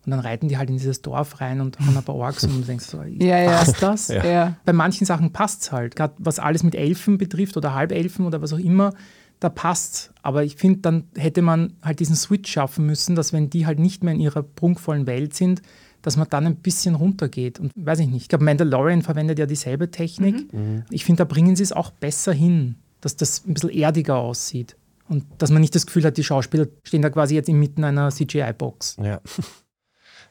Und 0.06 0.12
dann 0.12 0.19
reiten 0.19 0.49
die 0.49 0.58
halt 0.58 0.69
in 0.69 0.78
dieses 0.78 1.02
Dorf 1.02 1.39
rein 1.39 1.62
und 1.62 1.80
haben 1.80 1.95
ein 1.97 2.04
paar 2.04 2.15
Orks 2.15 2.43
und 2.43 2.54
du 2.62 2.62
denkst 2.62 2.86
so, 2.86 3.02
ja, 3.04 3.39
ja. 3.39 3.52
passt 3.52 3.76
das? 3.82 4.08
Ja. 4.10 4.26
Ja. 4.26 4.58
Bei 4.65 4.73
manchen 4.73 5.06
Sachen 5.06 5.32
passt 5.32 5.63
es 5.63 5.71
halt. 5.71 5.95
Gerade 5.95 6.13
was 6.17 6.39
alles 6.39 6.63
mit 6.63 6.76
Elfen 6.76 7.17
betrifft 7.17 7.56
oder 7.58 7.73
Halbelfen 7.73 8.26
oder 8.26 8.41
was 8.41 8.52
auch 8.54 8.60
immer, 8.60 8.93
da 9.39 9.49
passt. 9.49 10.12
Aber 10.21 10.43
ich 10.43 10.56
finde, 10.56 10.80
dann 10.80 11.04
hätte 11.15 11.41
man 11.41 11.73
halt 11.82 11.99
diesen 11.99 12.15
Switch 12.15 12.52
schaffen 12.52 12.86
müssen, 12.86 13.15
dass 13.15 13.34
wenn 13.34 13.49
die 13.49 13.65
halt 13.65 13.80
nicht 13.80 14.04
mehr 14.04 14.13
in 14.13 14.19
ihrer 14.19 14.43
prunkvollen 14.43 15.08
Welt 15.08 15.34
sind, 15.34 15.62
dass 16.02 16.17
man 16.17 16.28
dann 16.30 16.45
ein 16.45 16.58
bisschen 16.58 16.95
runtergeht. 16.95 17.60
Und 17.60 17.71
weiß 17.76 17.99
ich 17.99 18.08
nicht, 18.08 18.23
ich 18.23 18.30
glaube, 18.30 18.43
Mandalorian 18.43 19.02
verwendet 19.02 19.39
ja 19.39 19.45
dieselbe 19.45 19.89
Technik. 19.89 20.54
Mhm. 20.54 20.60
mhm. 20.60 20.84
Ich 20.91 21.06
finde, 21.06 21.19
da 21.19 21.26
bringen 21.26 21.56
sie 21.56 21.63
es 21.63 21.71
auch 21.71 21.91
besser 21.91 22.34
hin, 22.34 22.76
dass 23.02 23.15
das 23.15 23.45
ein 23.47 23.54
bisschen 23.54 23.69
erdiger 23.69 24.17
aussieht. 24.17 24.76
Und 25.13 25.26
dass 25.38 25.52
man 25.52 25.62
nicht 25.62 25.76
das 25.76 25.86
Gefühl 25.86 26.04
hat, 26.06 26.17
die 26.17 26.23
Schauspieler 26.23 26.65
stehen 26.84 27.04
da 27.04 27.12
quasi 27.12 27.36
jetzt 27.36 27.47
inmitten 27.47 27.84
einer 27.84 28.10
CGI-Box. 28.10 28.97
Ja. 29.02 29.21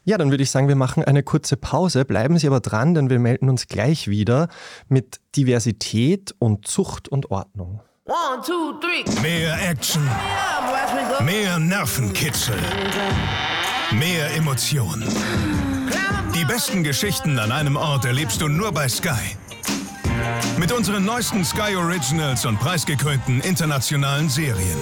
Ja, 0.05 0.17
dann 0.17 0.31
würde 0.31 0.43
ich 0.43 0.51
sagen, 0.51 0.67
wir 0.67 0.75
machen 0.75 1.01
eine 1.05 1.23
kurze 1.23 1.55
Pause. 1.55 2.03
Bleiben 2.03 2.37
Sie 2.37 2.45
aber 2.45 2.59
dran, 2.59 2.93
denn 2.93 3.09
wir 3.09 3.19
melden 3.19 3.47
uns 3.47 3.69
gleich 3.69 4.09
wieder 4.09 4.49
mit 4.89 5.21
Diversität 5.37 6.35
und 6.39 6.67
Zucht 6.67 7.07
und 7.07 7.31
Ordnung. 7.31 7.79
One, 8.03 8.41
two, 8.45 8.73
three. 8.81 9.21
Mehr 9.21 9.57
Action. 9.69 10.03
Mehr 11.23 11.57
Nervenkitzel. 11.57 12.57
Mehr 13.91 14.35
Emotionen. 14.35 15.07
Die 16.35 16.43
besten 16.43 16.83
Geschichten 16.83 17.39
an 17.39 17.53
einem 17.53 17.77
Ort 17.77 18.03
erlebst 18.03 18.41
du 18.41 18.49
nur 18.49 18.73
bei 18.73 18.89
Sky. 18.89 19.37
Mit 20.59 20.71
unseren 20.71 21.05
neuesten 21.05 21.43
Sky 21.43 21.75
Originals 21.75 22.45
und 22.45 22.59
preisgekrönten 22.59 23.41
internationalen 23.41 24.29
Serien. 24.29 24.77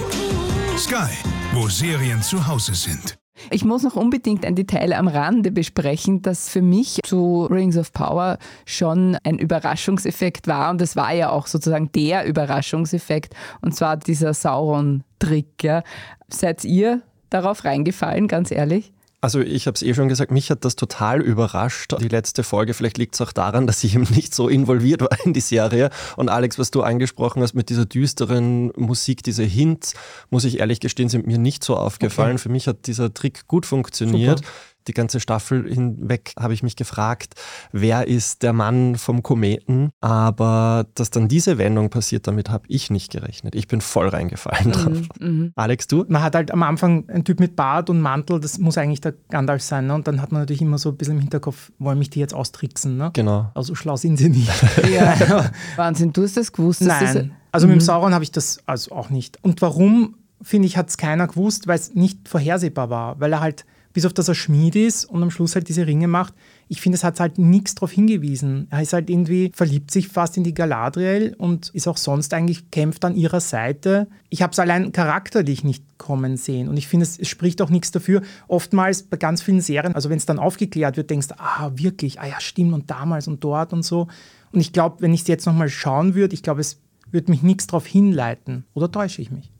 Sky, 0.76 1.10
wo 1.52 1.68
Serien 1.68 2.22
zu 2.22 2.46
Hause 2.46 2.74
sind. 2.74 3.18
Ich 3.50 3.64
muss 3.64 3.82
noch 3.82 3.96
unbedingt 3.96 4.44
ein 4.44 4.54
Detail 4.54 4.92
am 4.92 5.08
Rande 5.08 5.50
besprechen, 5.50 6.22
das 6.22 6.48
für 6.48 6.62
mich 6.62 7.00
zu 7.04 7.46
Rings 7.50 7.76
of 7.76 7.92
Power 7.92 8.38
schon 8.64 9.16
ein 9.24 9.38
Überraschungseffekt 9.38 10.46
war. 10.46 10.70
Und 10.70 10.80
das 10.80 10.96
war 10.96 11.12
ja 11.12 11.30
auch 11.30 11.46
sozusagen 11.46 11.90
der 11.92 12.24
Überraschungseffekt. 12.24 13.34
Und 13.60 13.74
zwar 13.74 13.96
dieser 13.96 14.34
Sauron-Trick. 14.34 15.62
Ja. 15.62 15.82
Seid 16.28 16.64
ihr 16.64 17.02
darauf 17.30 17.64
reingefallen, 17.64 18.28
ganz 18.28 18.50
ehrlich? 18.50 18.92
Also 19.22 19.40
ich 19.40 19.68
habe 19.68 19.76
es 19.76 19.82
eh 19.82 19.94
schon 19.94 20.08
gesagt, 20.08 20.32
mich 20.32 20.50
hat 20.50 20.64
das 20.64 20.74
total 20.74 21.20
überrascht, 21.20 21.94
die 22.00 22.08
letzte 22.08 22.42
Folge. 22.42 22.74
Vielleicht 22.74 22.98
liegt 22.98 23.14
es 23.14 23.20
auch 23.20 23.30
daran, 23.30 23.68
dass 23.68 23.84
ich 23.84 23.94
eben 23.94 24.06
nicht 24.14 24.34
so 24.34 24.48
involviert 24.48 25.00
war 25.00 25.16
in 25.24 25.32
die 25.32 25.40
Serie. 25.40 25.90
Und 26.16 26.28
Alex, 26.28 26.58
was 26.58 26.72
du 26.72 26.82
angesprochen 26.82 27.40
hast 27.40 27.54
mit 27.54 27.68
dieser 27.70 27.86
düsteren 27.86 28.72
Musik, 28.76 29.22
diese 29.22 29.44
Hints, 29.44 29.94
muss 30.30 30.44
ich 30.44 30.58
ehrlich 30.58 30.80
gestehen, 30.80 31.08
sind 31.08 31.28
mir 31.28 31.38
nicht 31.38 31.62
so 31.62 31.76
aufgefallen. 31.76 32.32
Okay. 32.32 32.42
Für 32.42 32.48
mich 32.48 32.66
hat 32.66 32.88
dieser 32.88 33.14
Trick 33.14 33.46
gut 33.46 33.64
funktioniert. 33.64 34.38
Super 34.38 34.50
die 34.88 34.94
ganze 34.94 35.20
Staffel 35.20 35.68
hinweg 35.68 36.32
habe 36.38 36.54
ich 36.54 36.62
mich 36.62 36.76
gefragt, 36.76 37.34
wer 37.72 38.06
ist 38.06 38.42
der 38.42 38.52
Mann 38.52 38.96
vom 38.96 39.22
Kometen? 39.22 39.90
Aber 40.00 40.86
dass 40.94 41.10
dann 41.10 41.28
diese 41.28 41.58
Wendung 41.58 41.90
passiert, 41.90 42.26
damit 42.26 42.50
habe 42.50 42.64
ich 42.68 42.90
nicht 42.90 43.12
gerechnet. 43.12 43.54
Ich 43.54 43.68
bin 43.68 43.80
voll 43.80 44.08
reingefallen 44.08 44.68
mhm, 44.68 44.72
drauf. 44.72 45.08
Mhm. 45.20 45.52
Alex, 45.54 45.86
du? 45.86 46.04
Man 46.08 46.22
hat 46.22 46.34
halt 46.34 46.50
am 46.50 46.62
Anfang 46.62 47.08
einen 47.08 47.24
Typ 47.24 47.40
mit 47.40 47.56
Bart 47.56 47.90
und 47.90 48.00
Mantel, 48.00 48.40
das 48.40 48.58
muss 48.58 48.78
eigentlich 48.78 49.00
der 49.00 49.14
Gandalf 49.30 49.62
sein. 49.62 49.86
Ne? 49.86 49.94
Und 49.94 50.06
dann 50.08 50.20
hat 50.20 50.32
man 50.32 50.42
natürlich 50.42 50.62
immer 50.62 50.78
so 50.78 50.90
ein 50.90 50.96
bisschen 50.96 51.14
im 51.14 51.20
Hinterkopf, 51.20 51.70
wollen 51.78 51.98
mich 51.98 52.10
die 52.10 52.20
jetzt 52.20 52.34
austricksen. 52.34 52.96
Ne? 52.96 53.10
Genau. 53.12 53.50
Also 53.54 53.74
schlau 53.74 53.96
sind 53.96 54.16
sie 54.16 54.28
nicht. 54.28 54.50
ja. 54.92 55.50
Wahnsinn, 55.76 56.12
du 56.12 56.22
hast 56.22 56.36
das 56.36 56.52
gewusst. 56.52 56.82
Nein. 56.82 57.32
also 57.52 57.66
mit 57.66 57.76
dem 57.76 57.78
mhm. 57.78 57.86
Sauron 57.86 58.14
habe 58.14 58.24
ich 58.24 58.32
das 58.32 58.58
also 58.66 58.92
auch 58.92 59.10
nicht. 59.10 59.38
Und 59.42 59.62
warum, 59.62 60.16
finde 60.40 60.66
ich, 60.66 60.76
hat 60.76 60.88
es 60.88 60.96
keiner 60.96 61.26
gewusst, 61.28 61.66
weil 61.66 61.78
es 61.78 61.94
nicht 61.94 62.28
vorhersehbar 62.28 62.90
war. 62.90 63.20
Weil 63.20 63.32
er 63.32 63.40
halt 63.40 63.64
bis 63.92 64.06
auf 64.06 64.12
dass 64.12 64.28
er 64.28 64.34
Schmied 64.34 64.76
ist 64.76 65.04
und 65.04 65.22
am 65.22 65.30
Schluss 65.30 65.54
halt 65.54 65.68
diese 65.68 65.86
Ringe 65.86 66.08
macht, 66.08 66.34
ich 66.68 66.80
finde, 66.80 66.96
es 66.96 67.04
hat 67.04 67.20
halt 67.20 67.38
nichts 67.38 67.74
darauf 67.74 67.90
hingewiesen. 67.90 68.66
Er 68.70 68.80
ist 68.80 68.94
halt 68.94 69.10
irgendwie, 69.10 69.52
verliebt 69.54 69.90
sich 69.90 70.08
fast 70.08 70.36
in 70.38 70.44
die 70.44 70.54
Galadriel 70.54 71.34
und 71.36 71.68
ist 71.70 71.86
auch 71.86 71.98
sonst 71.98 72.32
eigentlich, 72.32 72.70
kämpft 72.70 73.04
an 73.04 73.14
ihrer 73.14 73.40
Seite. 73.40 74.08
Ich 74.30 74.40
habe 74.40 74.52
es 74.52 74.58
allein 74.58 74.92
charakterlich 74.92 75.64
nicht 75.64 75.84
kommen 75.98 76.36
sehen 76.36 76.68
und 76.68 76.76
ich 76.76 76.88
finde, 76.88 77.04
es, 77.04 77.18
es 77.18 77.28
spricht 77.28 77.60
auch 77.60 77.70
nichts 77.70 77.90
dafür. 77.90 78.22
Oftmals 78.48 79.02
bei 79.02 79.16
ganz 79.16 79.42
vielen 79.42 79.60
Serien, 79.60 79.94
also 79.94 80.08
wenn 80.08 80.18
es 80.18 80.26
dann 80.26 80.38
aufgeklärt 80.38 80.96
wird, 80.96 81.10
denkst 81.10 81.28
du, 81.28 81.38
ah, 81.38 81.70
wirklich, 81.74 82.20
ah 82.20 82.26
ja, 82.26 82.40
stimmt 82.40 82.72
und 82.72 82.90
damals 82.90 83.28
und 83.28 83.44
dort 83.44 83.72
und 83.72 83.82
so. 83.82 84.08
Und 84.52 84.60
ich 84.60 84.72
glaube, 84.72 84.96
wenn 85.00 85.12
ich 85.12 85.22
es 85.22 85.28
jetzt 85.28 85.46
nochmal 85.46 85.68
schauen 85.68 86.14
würde, 86.14 86.34
ich 86.34 86.42
glaube, 86.42 86.60
es 86.60 86.80
würde 87.10 87.30
mich 87.30 87.42
nichts 87.42 87.66
darauf 87.66 87.86
hinleiten. 87.86 88.64
Oder 88.74 88.90
täusche 88.90 89.22
ich 89.22 89.30
mich? 89.30 89.50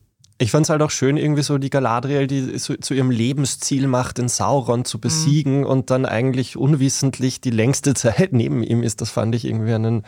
Ich 0.43 0.51
fand 0.51 0.67
es 0.67 0.71
halt 0.71 0.83
auch 0.83 0.91
schön, 0.91 1.17
irgendwie 1.17 1.43
so 1.43 1.57
die 1.57 1.71
Galadriel, 1.71 2.27
die 2.27 2.59
so, 2.59 2.75
zu 2.75 2.95
ihrem 2.95 3.11
Lebensziel 3.11 3.87
macht, 3.87 4.19
den 4.19 4.29
Sauron 4.29 4.85
zu 4.85 5.01
besiegen 5.01 5.61
mhm. 5.61 5.67
und 5.67 5.91
dann 5.91 6.05
eigentlich 6.05 6.57
unwissentlich 6.57 7.41
die 7.41 7.51
längste 7.51 7.95
Zeit 7.95 8.33
neben 8.33 8.63
ihm 8.63 8.83
ist. 8.83 9.01
Das 9.01 9.11
fand 9.11 9.35
ich 9.35 9.45
irgendwie 9.45 9.73
einen 9.73 10.03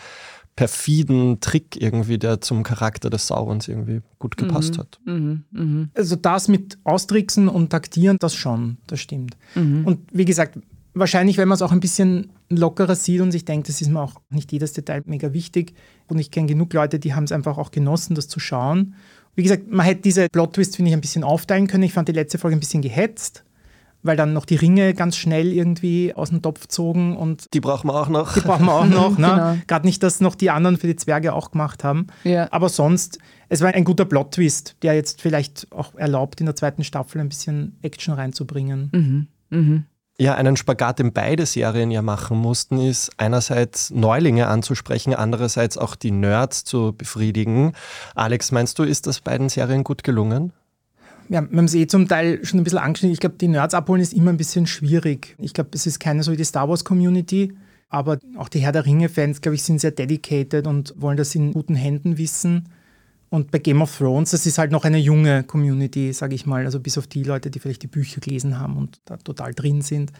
perfiden 0.56 1.40
Trick 1.40 1.80
irgendwie, 1.80 2.18
der 2.18 2.40
zum 2.40 2.62
Charakter 2.62 3.10
des 3.10 3.26
Saurons 3.26 3.68
irgendwie 3.68 4.02
gut 4.18 4.36
gepasst 4.36 4.74
mhm. 4.74 4.78
hat. 4.80 5.00
Mhm. 5.04 5.44
Mhm. 5.50 5.90
Also 5.94 6.16
das 6.16 6.48
mit 6.48 6.78
Austricksen 6.84 7.48
und 7.48 7.70
Taktieren, 7.70 8.18
das 8.18 8.34
schon, 8.34 8.78
das 8.86 9.00
stimmt. 9.00 9.36
Mhm. 9.54 9.84
Und 9.84 10.00
wie 10.12 10.24
gesagt, 10.24 10.58
wahrscheinlich, 10.94 11.38
wenn 11.38 11.48
man 11.48 11.56
es 11.56 11.62
auch 11.62 11.72
ein 11.72 11.80
bisschen 11.80 12.32
lockerer 12.48 12.94
sieht 12.94 13.20
und 13.20 13.32
sich 13.32 13.44
denkt, 13.44 13.68
das 13.68 13.80
ist 13.80 13.88
mir 13.88 14.00
auch 14.00 14.20
nicht 14.30 14.52
jedes 14.52 14.72
Detail 14.72 15.02
mega 15.06 15.32
wichtig. 15.32 15.74
Und 16.06 16.18
ich 16.18 16.30
kenne 16.30 16.46
genug 16.46 16.72
Leute, 16.72 16.98
die 16.98 17.14
haben 17.14 17.24
es 17.24 17.32
einfach 17.32 17.58
auch 17.58 17.70
genossen, 17.70 18.14
das 18.14 18.28
zu 18.28 18.38
schauen. 18.38 18.94
Wie 19.34 19.42
gesagt, 19.42 19.70
man 19.70 19.84
hätte 19.86 20.02
diese 20.02 20.28
Plot-Twist, 20.28 20.76
finde 20.76 20.90
ich, 20.90 20.96
ein 20.96 21.00
bisschen 21.00 21.24
aufteilen 21.24 21.66
können. 21.66 21.82
Ich 21.82 21.92
fand 21.92 22.08
die 22.08 22.12
letzte 22.12 22.38
Folge 22.38 22.56
ein 22.56 22.60
bisschen 22.60 22.82
gehetzt, 22.82 23.44
weil 24.02 24.16
dann 24.16 24.32
noch 24.32 24.44
die 24.44 24.56
Ringe 24.56 24.94
ganz 24.94 25.16
schnell 25.16 25.52
irgendwie 25.52 26.14
aus 26.14 26.30
dem 26.30 26.42
Topf 26.42 26.68
zogen. 26.68 27.16
Und 27.16 27.52
die 27.52 27.60
brauchen 27.60 27.88
wir 27.88 27.94
auch 27.94 28.08
noch. 28.08 28.34
Die 28.34 28.40
brauchen 28.40 28.66
wir 28.66 28.72
auch 28.72 28.86
noch. 28.86 29.10
ne? 29.18 29.26
genau. 29.26 29.56
Gerade 29.66 29.86
nicht, 29.86 30.02
dass 30.02 30.20
noch 30.20 30.34
die 30.34 30.50
anderen 30.50 30.76
für 30.76 30.86
die 30.86 30.96
Zwerge 30.96 31.32
auch 31.32 31.50
gemacht 31.50 31.82
haben. 31.84 32.06
Ja. 32.22 32.48
Aber 32.52 32.68
sonst, 32.68 33.18
es 33.48 33.60
war 33.60 33.74
ein 33.74 33.84
guter 33.84 34.04
Plot-Twist, 34.04 34.76
der 34.82 34.94
jetzt 34.94 35.20
vielleicht 35.20 35.66
auch 35.72 35.94
erlaubt, 35.96 36.40
in 36.40 36.46
der 36.46 36.56
zweiten 36.56 36.84
Staffel 36.84 37.20
ein 37.20 37.28
bisschen 37.28 37.76
Action 37.82 38.14
reinzubringen. 38.14 38.90
Mhm. 38.92 39.58
Mhm 39.58 39.84
ja 40.18 40.34
einen 40.34 40.56
Spagat, 40.56 40.98
den 40.98 41.12
beide 41.12 41.46
Serien 41.46 41.90
ja 41.90 42.02
machen 42.02 42.38
mussten, 42.38 42.78
ist 42.78 43.10
einerseits 43.16 43.90
Neulinge 43.90 44.46
anzusprechen, 44.46 45.14
andererseits 45.14 45.76
auch 45.76 45.96
die 45.96 46.12
Nerds 46.12 46.64
zu 46.64 46.92
befriedigen. 46.92 47.72
Alex, 48.14 48.52
meinst 48.52 48.78
du, 48.78 48.84
ist 48.84 49.06
das 49.06 49.20
beiden 49.20 49.48
Serien 49.48 49.84
gut 49.84 50.04
gelungen? 50.04 50.52
Ja, 51.28 51.40
wir 51.40 51.56
haben 51.56 51.64
es 51.64 51.74
eh 51.74 51.86
zum 51.86 52.06
Teil 52.06 52.44
schon 52.44 52.60
ein 52.60 52.64
bisschen 52.64 52.78
angeschnitten. 52.78 53.14
Ich 53.14 53.20
glaube, 53.20 53.36
die 53.40 53.48
Nerds 53.48 53.74
abholen 53.74 54.02
ist 54.02 54.12
immer 54.12 54.30
ein 54.30 54.36
bisschen 54.36 54.66
schwierig. 54.66 55.34
Ich 55.38 55.54
glaube, 55.54 55.70
es 55.72 55.86
ist 55.86 55.98
keine 55.98 56.22
so 56.22 56.32
wie 56.32 56.36
die 56.36 56.44
Star 56.44 56.68
Wars 56.68 56.84
Community, 56.84 57.54
aber 57.88 58.18
auch 58.36 58.48
die 58.48 58.58
Herr 58.60 58.72
der 58.72 58.84
Ringe-Fans, 58.84 59.40
glaube 59.40 59.54
ich, 59.54 59.62
sind 59.62 59.80
sehr 59.80 59.90
dedicated 59.90 60.66
und 60.66 60.94
wollen 60.96 61.16
das 61.16 61.34
in 61.34 61.52
guten 61.52 61.74
Händen 61.74 62.18
wissen. 62.18 62.68
Und 63.30 63.50
bei 63.50 63.58
Game 63.58 63.82
of 63.82 63.96
Thrones, 63.96 64.30
das 64.30 64.46
ist 64.46 64.58
halt 64.58 64.70
noch 64.70 64.84
eine 64.84 64.98
junge 64.98 65.42
Community, 65.42 66.12
sage 66.12 66.34
ich 66.34 66.46
mal, 66.46 66.64
also 66.64 66.78
bis 66.78 66.98
auf 66.98 67.06
die 67.06 67.24
Leute, 67.24 67.50
die 67.50 67.58
vielleicht 67.58 67.82
die 67.82 67.88
Bücher 67.88 68.20
gelesen 68.20 68.58
haben 68.60 68.76
und 68.76 69.00
da 69.06 69.16
total 69.16 69.52
drin 69.54 69.82
sind. 69.82 70.12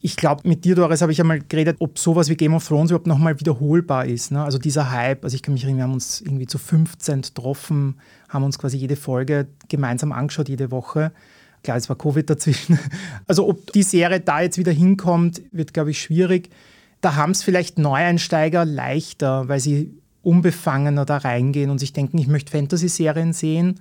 Ich 0.00 0.16
glaube, 0.16 0.46
mit 0.46 0.64
dir, 0.64 0.74
Doris, 0.74 1.00
habe 1.00 1.12
ich 1.12 1.20
einmal 1.20 1.40
geredet, 1.40 1.76
ob 1.78 1.98
sowas 1.98 2.28
wie 2.28 2.36
Game 2.36 2.52
of 2.52 2.66
Thrones 2.66 2.90
überhaupt 2.90 3.06
nochmal 3.06 3.40
wiederholbar 3.40 4.04
ist. 4.04 4.32
Ne? 4.32 4.42
Also 4.42 4.58
dieser 4.58 4.90
Hype, 4.90 5.24
also 5.24 5.34
ich 5.34 5.42
kann 5.42 5.54
mich 5.54 5.64
erinnern, 5.64 5.78
wir 5.78 5.84
haben 5.84 5.94
uns 5.94 6.20
irgendwie 6.20 6.46
zu 6.46 6.58
15 6.58 7.22
getroffen, 7.22 7.96
haben 8.28 8.44
uns 8.44 8.58
quasi 8.58 8.76
jede 8.76 8.96
Folge 8.96 9.46
gemeinsam 9.68 10.12
angeschaut, 10.12 10.50
jede 10.50 10.70
Woche. 10.70 11.12
Klar, 11.62 11.78
es 11.78 11.88
war 11.88 11.96
Covid 11.96 12.28
dazwischen. 12.28 12.78
Also 13.26 13.48
ob 13.48 13.72
die 13.72 13.82
Serie 13.82 14.20
da 14.20 14.42
jetzt 14.42 14.58
wieder 14.58 14.72
hinkommt, 14.72 15.40
wird, 15.50 15.72
glaube 15.72 15.90
ich, 15.90 16.00
schwierig. 16.00 16.50
Da 17.00 17.16
haben 17.16 17.32
es 17.32 17.42
vielleicht 17.42 17.78
Neueinsteiger 17.78 18.66
leichter, 18.66 19.48
weil 19.48 19.60
sie 19.60 19.94
unbefangener 20.24 21.04
da 21.04 21.18
reingehen 21.18 21.70
und 21.70 21.78
sich 21.78 21.92
denken, 21.92 22.18
ich 22.18 22.26
möchte 22.26 22.52
Fantasy-Serien 22.52 23.32
sehen. 23.32 23.80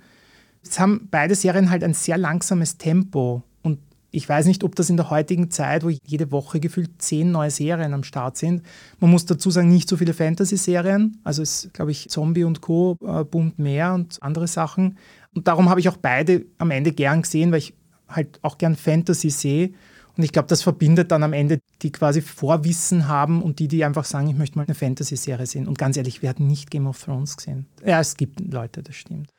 Jetzt 0.63 0.79
haben 0.79 1.07
beide 1.11 1.35
Serien 1.35 1.69
halt 1.69 1.83
ein 1.83 1.93
sehr 1.93 2.17
langsames 2.17 2.77
Tempo. 2.77 3.43
Und 3.61 3.79
ich 4.11 4.27
weiß 4.27 4.45
nicht, 4.45 4.63
ob 4.63 4.75
das 4.75 4.89
in 4.89 4.97
der 4.97 5.09
heutigen 5.09 5.51
Zeit, 5.51 5.83
wo 5.83 5.89
jede 5.89 6.31
Woche 6.31 6.59
gefühlt 6.59 7.01
zehn 7.01 7.31
neue 7.31 7.51
Serien 7.51 7.93
am 7.93 8.03
Start 8.03 8.37
sind, 8.37 8.63
man 8.99 9.11
muss 9.11 9.25
dazu 9.25 9.51
sagen, 9.51 9.69
nicht 9.69 9.89
so 9.89 9.97
viele 9.97 10.13
Fantasy-Serien. 10.13 11.19
Also 11.23 11.41
es, 11.41 11.69
glaube 11.73 11.91
ich, 11.91 12.09
Zombie 12.09 12.43
und 12.43 12.61
Co. 12.61 12.97
Äh, 13.05 13.23
boomt 13.23 13.59
mehr 13.59 13.93
und 13.93 14.21
andere 14.21 14.47
Sachen. 14.47 14.97
Und 15.33 15.47
darum 15.47 15.69
habe 15.69 15.79
ich 15.79 15.89
auch 15.89 15.97
beide 15.97 16.45
am 16.57 16.71
Ende 16.71 16.91
gern 16.91 17.23
gesehen, 17.23 17.51
weil 17.51 17.59
ich 17.59 17.73
halt 18.07 18.39
auch 18.41 18.57
gern 18.57 18.75
Fantasy 18.75 19.29
sehe. 19.29 19.73
Und 20.15 20.23
ich 20.23 20.31
glaube, 20.31 20.47
das 20.47 20.61
verbindet 20.61 21.11
dann 21.11 21.23
am 21.23 21.33
Ende 21.33 21.59
die 21.81 21.91
quasi 21.91 22.21
Vorwissen 22.21 23.07
haben 23.07 23.41
und 23.41 23.59
die, 23.59 23.67
die 23.67 23.83
einfach 23.83 24.05
sagen, 24.05 24.27
ich 24.27 24.35
möchte 24.35 24.57
mal 24.57 24.65
eine 24.65 24.75
Fantasy-Serie 24.75 25.45
sehen. 25.47 25.67
Und 25.67 25.77
ganz 25.77 25.97
ehrlich, 25.97 26.21
wir 26.21 26.29
hatten 26.29 26.47
nicht 26.47 26.69
Game 26.69 26.87
of 26.87 27.03
Thrones 27.03 27.37
gesehen. 27.37 27.65
Ja, 27.83 27.99
es 27.99 28.15
gibt 28.15 28.39
Leute, 28.39 28.83
das 28.83 28.95
stimmt. 28.95 29.29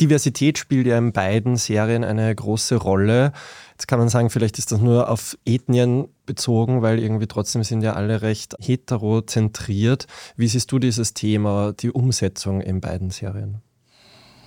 Diversität 0.00 0.58
spielt 0.58 0.86
ja 0.86 0.96
in 0.96 1.12
beiden 1.12 1.56
Serien 1.56 2.04
eine 2.04 2.32
große 2.32 2.76
Rolle. 2.76 3.32
Jetzt 3.72 3.88
kann 3.88 3.98
man 3.98 4.08
sagen, 4.08 4.30
vielleicht 4.30 4.58
ist 4.58 4.70
das 4.70 4.80
nur 4.80 5.08
auf 5.08 5.36
Ethnien 5.44 6.08
bezogen, 6.24 6.82
weil 6.82 7.00
irgendwie 7.00 7.26
trotzdem 7.26 7.64
sind 7.64 7.82
ja 7.82 7.94
alle 7.94 8.22
recht 8.22 8.54
heterozentriert. 8.60 10.06
Wie 10.36 10.46
siehst 10.46 10.70
du 10.70 10.78
dieses 10.78 11.14
Thema, 11.14 11.72
die 11.72 11.90
Umsetzung 11.90 12.60
in 12.60 12.80
beiden 12.80 13.10
Serien? 13.10 13.60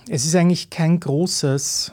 Es 0.08 0.24
ist 0.24 0.34
eigentlich 0.34 0.70
kein 0.70 0.98
großes. 0.98 1.92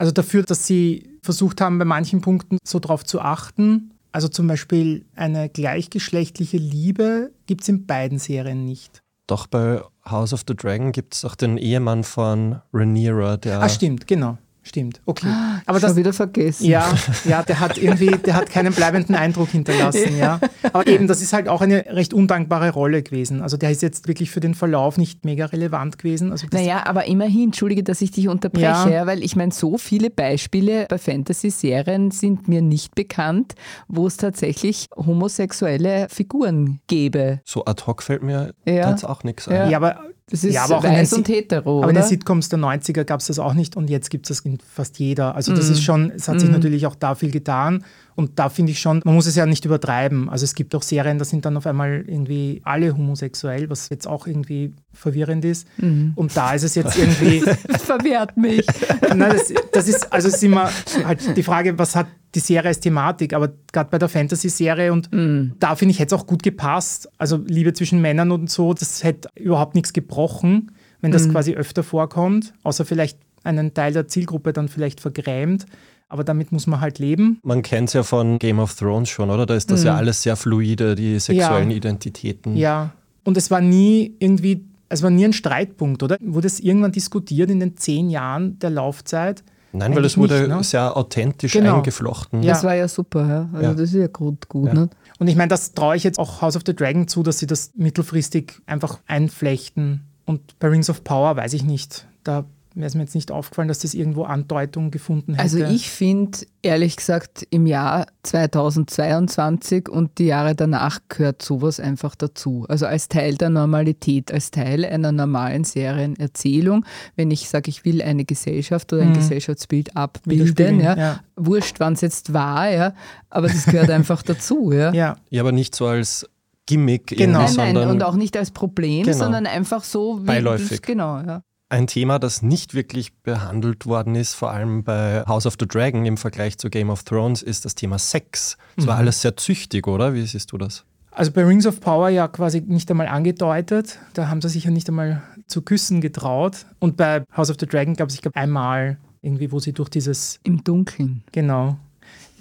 Also 0.00 0.12
dafür, 0.12 0.44
dass 0.44 0.66
sie 0.66 1.18
versucht 1.22 1.60
haben, 1.60 1.78
bei 1.78 1.84
manchen 1.84 2.22
Punkten 2.22 2.56
so 2.64 2.78
drauf 2.78 3.04
zu 3.04 3.20
achten. 3.20 3.92
Also 4.12 4.28
zum 4.28 4.46
Beispiel 4.46 5.04
eine 5.14 5.50
gleichgeschlechtliche 5.50 6.56
Liebe 6.56 7.32
gibt 7.44 7.60
es 7.60 7.68
in 7.68 7.84
beiden 7.84 8.18
Serien 8.18 8.64
nicht. 8.64 9.02
Doch 9.26 9.46
bei 9.46 9.82
House 10.08 10.32
of 10.32 10.44
the 10.48 10.56
Dragon 10.56 10.92
gibt 10.92 11.14
es 11.14 11.26
auch 11.26 11.34
den 11.34 11.58
Ehemann 11.58 12.02
von 12.02 12.62
Rhaenyra, 12.72 13.36
der. 13.36 13.60
Ah, 13.60 13.68
stimmt, 13.68 14.06
genau. 14.06 14.38
Stimmt, 14.70 15.00
okay. 15.04 15.26
Ah, 15.26 15.62
Aber 15.66 15.80
Schon 15.80 15.88
das 15.88 15.96
wieder 15.96 16.12
vergessen. 16.12 16.64
Ja, 16.64 16.94
ja, 17.24 17.42
der 17.42 17.58
hat 17.58 17.76
irgendwie, 17.76 18.10
der 18.10 18.34
hat 18.34 18.50
keinen 18.50 18.72
bleibenden 18.72 19.16
Eindruck 19.16 19.48
hinterlassen, 19.48 20.16
ja. 20.16 20.38
Aber 20.72 20.86
eben, 20.86 21.08
das 21.08 21.20
ist 21.20 21.32
halt 21.32 21.48
auch 21.48 21.60
eine 21.60 21.86
recht 21.88 22.14
undankbare 22.14 22.70
Rolle 22.70 23.02
gewesen. 23.02 23.42
Also 23.42 23.56
der 23.56 23.72
ist 23.72 23.82
jetzt 23.82 24.06
wirklich 24.06 24.30
für 24.30 24.38
den 24.38 24.54
Verlauf 24.54 24.96
nicht 24.96 25.24
mega 25.24 25.46
relevant 25.46 25.98
gewesen. 25.98 26.30
Also 26.30 26.46
naja, 26.52 26.86
aber 26.86 27.06
immerhin, 27.06 27.46
entschuldige, 27.46 27.82
dass 27.82 28.00
ich 28.00 28.12
dich 28.12 28.28
unterbreche, 28.28 28.92
ja. 28.92 29.06
weil 29.06 29.24
ich 29.24 29.34
meine, 29.34 29.50
so 29.50 29.76
viele 29.76 30.08
Beispiele 30.08 30.86
bei 30.88 30.98
Fantasy-Serien 30.98 32.12
sind 32.12 32.46
mir 32.46 32.62
nicht 32.62 32.94
bekannt, 32.94 33.56
wo 33.88 34.06
es 34.06 34.18
tatsächlich 34.18 34.86
homosexuelle 34.94 36.06
Figuren 36.10 36.78
gäbe. 36.86 37.40
So 37.44 37.64
ad 37.64 37.82
hoc 37.88 38.04
fällt 38.04 38.22
mir 38.22 38.54
ja. 38.66 38.88
jetzt 38.88 39.04
auch 39.04 39.24
nichts 39.24 39.48
ein. 39.48 39.68
Ja, 39.68 39.78
aber 39.78 39.98
das 40.30 40.44
ist 40.44 40.54
ja, 40.54 40.64
aber 40.64 40.78
auch 40.78 40.84
weiß 40.84 41.12
und 41.14 41.28
hetero, 41.28 41.78
Aber 41.78 41.78
oder? 41.78 41.88
in 41.88 41.94
den 41.96 42.04
Sitcoms 42.04 42.48
der 42.48 42.60
90er 42.60 43.04
gab 43.04 43.20
es 43.20 43.26
das 43.26 43.38
auch 43.38 43.54
nicht 43.54 43.76
und 43.76 43.90
jetzt 43.90 44.10
gibt 44.10 44.30
es 44.30 44.38
das 44.38 44.46
in 44.46 44.58
fast 44.60 44.98
jeder. 44.98 45.34
Also 45.34 45.54
das 45.54 45.68
mm. 45.68 45.72
ist 45.72 45.82
schon, 45.82 46.10
es 46.12 46.28
hat 46.28 46.36
mm. 46.36 46.38
sich 46.38 46.50
natürlich 46.50 46.86
auch 46.86 46.94
da 46.94 47.16
viel 47.16 47.32
getan 47.32 47.84
und 48.20 48.38
da 48.38 48.50
finde 48.50 48.72
ich 48.72 48.80
schon, 48.80 49.00
man 49.06 49.14
muss 49.14 49.26
es 49.26 49.34
ja 49.34 49.46
nicht 49.46 49.64
übertreiben. 49.64 50.28
Also 50.28 50.44
es 50.44 50.54
gibt 50.54 50.74
auch 50.74 50.82
Serien, 50.82 51.18
da 51.18 51.24
sind 51.24 51.46
dann 51.46 51.56
auf 51.56 51.66
einmal 51.66 52.04
irgendwie 52.06 52.60
alle 52.64 52.94
homosexuell, 52.94 53.70
was 53.70 53.88
jetzt 53.88 54.06
auch 54.06 54.26
irgendwie 54.26 54.74
verwirrend 54.92 55.42
ist. 55.46 55.66
Mhm. 55.78 56.12
Und 56.16 56.36
da 56.36 56.52
ist 56.52 56.64
es 56.64 56.74
jetzt 56.74 56.98
irgendwie. 56.98 57.40
verwehrt 57.78 58.36
mich. 58.36 58.66
Nein, 59.08 59.32
das, 59.32 59.50
das, 59.72 59.88
ist, 59.88 60.12
also 60.12 60.28
ist 60.28 60.44
immer 60.44 60.70
halt 61.02 61.34
die 61.34 61.42
Frage, 61.42 61.78
was 61.78 61.96
hat 61.96 62.08
die 62.34 62.40
Serie 62.40 62.68
als 62.68 62.80
Thematik, 62.80 63.32
aber 63.32 63.54
gerade 63.72 63.88
bei 63.88 63.96
der 63.96 64.10
Fantasy-Serie 64.10 64.92
und 64.92 65.10
mhm. 65.10 65.54
da 65.58 65.74
finde 65.76 65.92
ich, 65.92 65.98
hätte 65.98 66.14
es 66.14 66.20
auch 66.20 66.26
gut 66.26 66.42
gepasst. 66.42 67.08
Also 67.16 67.38
Liebe 67.46 67.72
zwischen 67.72 68.02
Männern 68.02 68.32
und 68.32 68.50
so, 68.50 68.74
das 68.74 69.02
hätte 69.02 69.30
überhaupt 69.34 69.74
nichts 69.74 69.94
gebrochen, 69.94 70.72
wenn 71.00 71.10
das 71.10 71.26
mhm. 71.26 71.32
quasi 71.32 71.54
öfter 71.54 71.82
vorkommt, 71.82 72.52
außer 72.64 72.84
vielleicht 72.84 73.18
einen 73.44 73.72
Teil 73.72 73.94
der 73.94 74.08
Zielgruppe 74.08 74.52
dann 74.52 74.68
vielleicht 74.68 75.00
vergrämt. 75.00 75.64
Aber 76.10 76.24
damit 76.24 76.52
muss 76.52 76.66
man 76.66 76.80
halt 76.80 76.98
leben. 76.98 77.38
Man 77.42 77.62
kennt 77.62 77.88
es 77.88 77.94
ja 77.94 78.02
von 78.02 78.38
Game 78.38 78.58
of 78.58 78.74
Thrones 78.74 79.08
schon, 79.08 79.30
oder? 79.30 79.46
Da 79.46 79.54
ist 79.54 79.70
das 79.70 79.80
mhm. 79.80 79.86
ja 79.86 79.96
alles 79.96 80.22
sehr 80.22 80.36
fluide, 80.36 80.94
die 80.96 81.18
sexuellen 81.18 81.70
ja. 81.70 81.76
Identitäten. 81.76 82.56
Ja, 82.56 82.90
und 83.24 83.36
es 83.36 83.50
war 83.50 83.60
nie 83.60 84.16
irgendwie, 84.18 84.64
es 84.88 85.02
war 85.02 85.10
nie 85.10 85.24
ein 85.24 85.32
Streitpunkt, 85.32 86.02
oder? 86.02 86.16
Wurde 86.20 86.46
es 86.46 86.60
irgendwann 86.60 86.92
diskutiert 86.92 87.50
in 87.50 87.60
den 87.60 87.76
zehn 87.76 88.10
Jahren 88.10 88.58
der 88.58 88.70
Laufzeit? 88.70 89.44
Nein, 89.72 89.94
weil 89.94 90.04
es 90.04 90.18
wurde 90.18 90.40
nicht, 90.40 90.48
ne? 90.48 90.64
sehr 90.64 90.96
authentisch 90.96 91.52
genau. 91.52 91.76
eingeflochten. 91.76 92.42
Ja. 92.42 92.54
Das 92.54 92.64
war 92.64 92.74
ja 92.74 92.88
super, 92.88 93.28
ja. 93.28 93.48
Also 93.52 93.66
ja. 93.66 93.72
das 93.72 93.82
ist 93.82 93.94
ja 93.94 94.08
gut. 94.08 94.48
gut 94.48 94.68
ja. 94.68 94.74
Ne? 94.74 94.90
Und 95.20 95.28
ich 95.28 95.36
meine, 95.36 95.48
das 95.48 95.74
traue 95.74 95.94
ich 95.94 96.02
jetzt 96.02 96.18
auch 96.18 96.42
House 96.42 96.56
of 96.56 96.62
the 96.66 96.74
Dragon 96.74 97.06
zu, 97.06 97.22
dass 97.22 97.38
sie 97.38 97.46
das 97.46 97.70
mittelfristig 97.76 98.60
einfach 98.66 98.98
einflechten. 99.06 100.06
Und 100.24 100.58
bei 100.58 100.68
Rings 100.68 100.90
of 100.90 101.04
Power 101.04 101.36
weiß 101.36 101.52
ich 101.52 101.62
nicht. 101.62 102.08
Da 102.24 102.46
wäre 102.74 102.86
es 102.86 102.94
mir 102.94 103.02
jetzt 103.02 103.14
nicht 103.14 103.32
aufgefallen, 103.32 103.68
dass 103.68 103.80
das 103.80 103.94
irgendwo 103.94 104.24
Andeutung 104.24 104.90
gefunden 104.90 105.34
hätte. 105.34 105.42
Also 105.42 105.58
ich 105.58 105.90
finde, 105.90 106.38
ehrlich 106.62 106.96
gesagt, 106.96 107.46
im 107.50 107.66
Jahr 107.66 108.06
2022 108.22 109.88
und 109.88 110.18
die 110.18 110.26
Jahre 110.26 110.54
danach 110.54 111.00
gehört 111.08 111.42
sowas 111.42 111.80
einfach 111.80 112.14
dazu. 112.14 112.66
Also 112.68 112.86
als 112.86 113.08
Teil 113.08 113.34
der 113.34 113.50
Normalität, 113.50 114.32
als 114.32 114.52
Teil 114.52 114.84
einer 114.84 115.10
normalen 115.10 115.64
Serienerzählung. 115.64 116.84
Wenn 117.16 117.30
ich 117.32 117.48
sage, 117.48 117.70
ich 117.70 117.84
will 117.84 118.02
eine 118.02 118.24
Gesellschaft 118.24 118.92
oder 118.92 119.02
ein 119.02 119.10
mhm. 119.10 119.14
Gesellschaftsbild 119.14 119.96
abbilden, 119.96 120.80
ja, 120.80 120.96
ja. 120.96 121.20
wurscht, 121.36 121.80
wann 121.80 121.94
es 121.94 122.02
jetzt 122.02 122.32
war, 122.32 122.70
ja, 122.70 122.94
aber 123.30 123.48
das 123.48 123.64
gehört 123.64 123.90
einfach 123.90 124.22
dazu. 124.22 124.70
Ja. 124.72 124.92
ja. 124.92 125.16
ja, 125.28 125.42
aber 125.42 125.52
nicht 125.52 125.74
so 125.74 125.86
als 125.86 126.24
Gimmick. 126.66 127.08
Genau. 127.08 127.40
Nein, 127.56 127.74
nein, 127.74 127.88
und 127.88 128.02
auch 128.04 128.14
nicht 128.14 128.36
als 128.36 128.52
Problem, 128.52 129.04
genau. 129.04 129.16
sondern 129.18 129.46
einfach 129.46 129.82
so 129.82 130.22
wie 130.22 130.26
Beiläufig. 130.26 130.82
genau, 130.82 131.18
ja. 131.18 131.42
Ein 131.70 131.86
Thema, 131.86 132.18
das 132.18 132.42
nicht 132.42 132.74
wirklich 132.74 133.14
behandelt 133.22 133.86
worden 133.86 134.16
ist, 134.16 134.34
vor 134.34 134.50
allem 134.50 134.82
bei 134.82 135.24
House 135.26 135.46
of 135.46 135.54
the 135.58 135.68
Dragon 135.68 136.04
im 136.04 136.16
Vergleich 136.16 136.58
zu 136.58 136.68
Game 136.68 136.90
of 136.90 137.04
Thrones, 137.04 137.42
ist 137.42 137.64
das 137.64 137.76
Thema 137.76 137.98
Sex. 137.98 138.58
Das 138.74 138.88
war 138.88 138.94
mhm. 138.94 139.00
alles 139.00 139.22
sehr 139.22 139.36
züchtig, 139.36 139.86
oder? 139.86 140.12
Wie 140.12 140.26
siehst 140.26 140.50
du 140.50 140.58
das? 140.58 140.84
Also 141.12 141.30
bei 141.30 141.44
Rings 141.44 141.66
of 141.66 141.80
Power 141.80 142.08
ja 142.08 142.26
quasi 142.26 142.60
nicht 142.60 142.90
einmal 142.90 143.06
angedeutet. 143.06 143.98
Da 144.14 144.28
haben 144.28 144.40
sie 144.40 144.48
sich 144.48 144.64
ja 144.64 144.72
nicht 144.72 144.88
einmal 144.88 145.22
zu 145.46 145.62
küssen 145.62 146.00
getraut. 146.00 146.66
Und 146.80 146.96
bei 146.96 147.22
House 147.36 147.50
of 147.50 147.56
the 147.60 147.66
Dragon 147.66 147.94
gab 147.94 148.08
es, 148.08 148.16
ich 148.16 148.22
glaube, 148.22 148.36
einmal 148.36 148.98
irgendwie, 149.22 149.52
wo 149.52 149.60
sie 149.60 149.72
durch 149.72 149.90
dieses. 149.90 150.40
Im 150.42 150.64
Dunkeln. 150.64 151.22
Genau. 151.30 151.76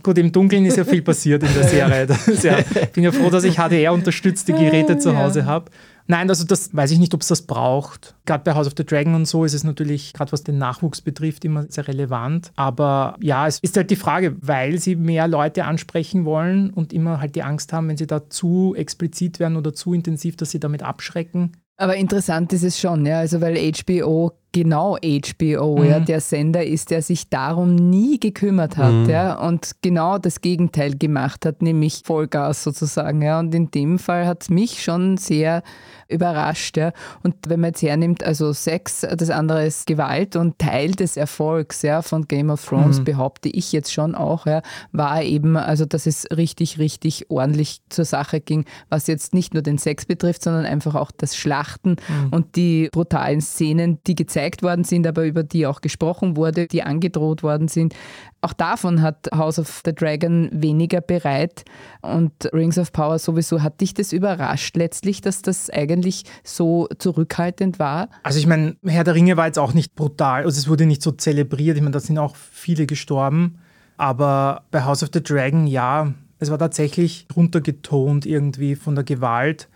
Gut, 0.02 0.18
im 0.18 0.32
Dunkeln 0.32 0.66
ist 0.66 0.78
ja 0.78 0.86
viel 0.86 1.02
passiert 1.02 1.44
in 1.44 1.54
der 1.54 1.68
Serie. 1.68 2.08
Ja, 2.42 2.60
ich 2.60 2.90
bin 2.90 3.04
ja 3.04 3.12
froh, 3.12 3.30
dass 3.30 3.44
ich 3.44 3.58
HDR-unterstützte 3.58 4.54
Geräte 4.54 4.98
zu 4.98 5.18
Hause 5.18 5.46
habe. 5.46 5.70
Nein, 6.12 6.28
also 6.28 6.44
das 6.44 6.76
weiß 6.76 6.90
ich 6.90 6.98
nicht, 6.98 7.14
ob 7.14 7.22
es 7.22 7.28
das 7.28 7.44
braucht. 7.44 8.16
Gerade 8.26 8.44
bei 8.44 8.56
House 8.56 8.66
of 8.66 8.74
the 8.76 8.84
Dragon 8.84 9.14
und 9.14 9.28
so 9.28 9.46
ist 9.46 9.54
es 9.54 9.64
natürlich, 9.64 10.12
gerade 10.12 10.32
was 10.32 10.44
den 10.44 10.58
Nachwuchs 10.58 11.02
betrifft, 11.02 11.46
immer 11.46 11.68
sehr 11.70 11.88
relevant. 11.88 12.52
Aber 12.56 13.16
ja, 13.22 13.46
es 13.46 13.60
ist 13.60 13.78
halt 13.78 13.92
die 13.92 13.96
Frage, 13.96 14.36
weil 14.42 14.80
sie 14.80 14.96
mehr 14.96 15.28
Leute 15.28 15.66
ansprechen 15.66 16.26
wollen 16.26 16.72
und 16.72 16.94
immer 16.94 17.22
halt 17.22 17.36
die 17.36 17.44
Angst 17.44 17.74
haben, 17.74 17.90
wenn 17.90 17.98
sie 17.98 18.08
da 18.08 18.28
zu 18.28 18.74
explizit 18.76 19.40
werden 19.40 19.56
oder 19.56 19.72
zu 19.72 19.94
intensiv, 19.94 20.36
dass 20.36 20.50
sie 20.50 20.60
damit 20.60 20.82
abschrecken. 20.82 21.52
Aber 21.78 21.96
interessant 21.96 22.52
ist 22.54 22.64
es 22.64 22.80
schon, 22.80 23.06
ja, 23.06 23.20
also 23.20 23.40
weil 23.40 23.56
HBO 23.72 24.32
genau 24.52 24.98
HBO, 24.98 25.78
mhm. 25.78 25.84
ja, 25.86 26.00
der 26.00 26.22
Sender 26.22 26.66
ist, 26.66 26.92
der 26.92 27.02
sich 27.02 27.30
darum 27.30 27.76
nie 27.76 28.20
gekümmert 28.20 28.78
hat, 28.78 28.94
mhm. 28.94 29.10
ja, 29.10 29.36
und 29.36 29.72
genau 29.82 30.18
das 30.18 30.42
Gegenteil 30.42 30.98
gemacht 30.98 31.46
hat, 31.46 31.62
nämlich 31.62 32.02
Vollgas 32.04 32.64
sozusagen, 32.64 33.22
ja. 33.22 33.40
Und 33.40 33.54
in 33.54 33.70
dem 33.72 34.00
Fall 34.00 34.26
hat 34.26 34.44
es 34.44 34.50
mich 34.50 34.84
schon 34.84 35.18
sehr 35.18 35.62
überrascht, 36.08 36.78
ja. 36.78 36.92
Und 37.22 37.36
wenn 37.48 37.60
man 37.60 37.70
jetzt 37.70 37.84
hernimmt, 37.84 38.24
also 38.24 38.52
Sex, 38.54 39.02
das 39.02 39.30
andere 39.30 39.66
ist 39.66 39.86
Gewalt 39.86 40.36
und 40.36 40.58
Teil 40.58 40.92
des 40.92 41.16
Erfolgs, 41.16 41.84
ja, 41.84 42.02
von 42.02 42.28
Game 42.28 42.50
of 42.50 42.66
Thrones, 42.66 43.00
mhm. 43.00 43.04
behaupte 43.06 43.50
ich 43.50 43.72
jetzt 43.72 43.94
schon 43.94 44.16
auch, 44.16 44.48
ja, 44.48 44.62
war 44.92 45.22
eben, 45.22 45.58
also 45.58 45.86
dass 45.86 46.08
es 46.08 46.26
richtig, 46.36 46.80
richtig 46.80 47.30
ordentlich 47.30 47.82
zur 47.90 48.06
Sache 48.06 48.42
ging, 48.42 48.66
was 48.90 49.06
jetzt 49.06 49.34
nicht 49.34 49.54
nur 49.54 49.62
den 49.62 49.78
Sex 49.78 50.06
betrifft, 50.06 50.44
sondern 50.44 50.66
einfach 50.66 50.96
auch 50.96 51.12
das 51.16 51.36
Schlachten 51.36 51.98
mhm. 52.08 52.30
und 52.32 52.56
die 52.56 52.90
brutalen 52.92 53.42
Szenen, 53.42 54.00
die 54.08 54.16
gezeigt 54.16 54.39
gezeigt 54.40 54.64
worden 54.64 54.84
sind, 54.84 55.06
aber 55.06 55.26
über 55.26 55.44
die 55.44 55.68
auch 55.68 55.82
gesprochen 55.82 56.38
wurde, 56.38 56.68
die 56.68 56.84
angedroht 56.84 57.44
worden 57.44 57.68
sind. 57.68 57.94
Auch 58.42 58.54
davon 58.54 59.02
hat 59.02 59.28
House 59.34 59.60
of 59.60 59.82
the 59.84 59.94
Dragon 59.94 60.50
weniger 60.54 61.02
bereit 61.02 61.66
und 62.02 62.32
Rings 62.54 62.78
of 62.78 62.94
Power 62.94 63.20
sowieso. 63.20 63.62
Hat 63.62 63.82
dich 63.82 63.94
das 63.94 64.14
überrascht 64.14 64.78
letztlich, 64.78 65.20
dass 65.20 65.42
das 65.42 65.70
eigentlich 65.70 66.24
so 66.44 66.88
zurückhaltend 66.98 67.80
war? 67.80 68.08
Also 68.24 68.40
ich 68.40 68.48
meine, 68.48 68.78
Herr 68.86 69.04
der 69.04 69.16
Ringe 69.16 69.36
war 69.36 69.48
jetzt 69.48 69.60
auch 69.60 69.74
nicht 69.74 69.96
brutal, 69.96 70.46
also 70.46 70.58
es 70.58 70.70
wurde 70.70 70.86
nicht 70.86 71.02
so 71.02 71.12
zelebriert. 71.12 71.76
Ich 71.76 71.84
meine, 71.84 71.94
da 71.94 72.00
sind 72.00 72.18
auch 72.18 72.36
viele 72.36 72.86
gestorben. 72.86 73.60
Aber 73.98 74.64
bei 74.72 74.86
House 74.86 75.04
of 75.04 75.10
the 75.14 75.22
Dragon, 75.22 75.68
ja, 75.68 76.14
es 76.40 76.50
war 76.50 76.58
tatsächlich 76.58 77.28
runtergetont 77.36 78.26
irgendwie 78.26 78.78
von 78.78 78.96
der 78.96 79.04
Gewalt. 79.04 79.68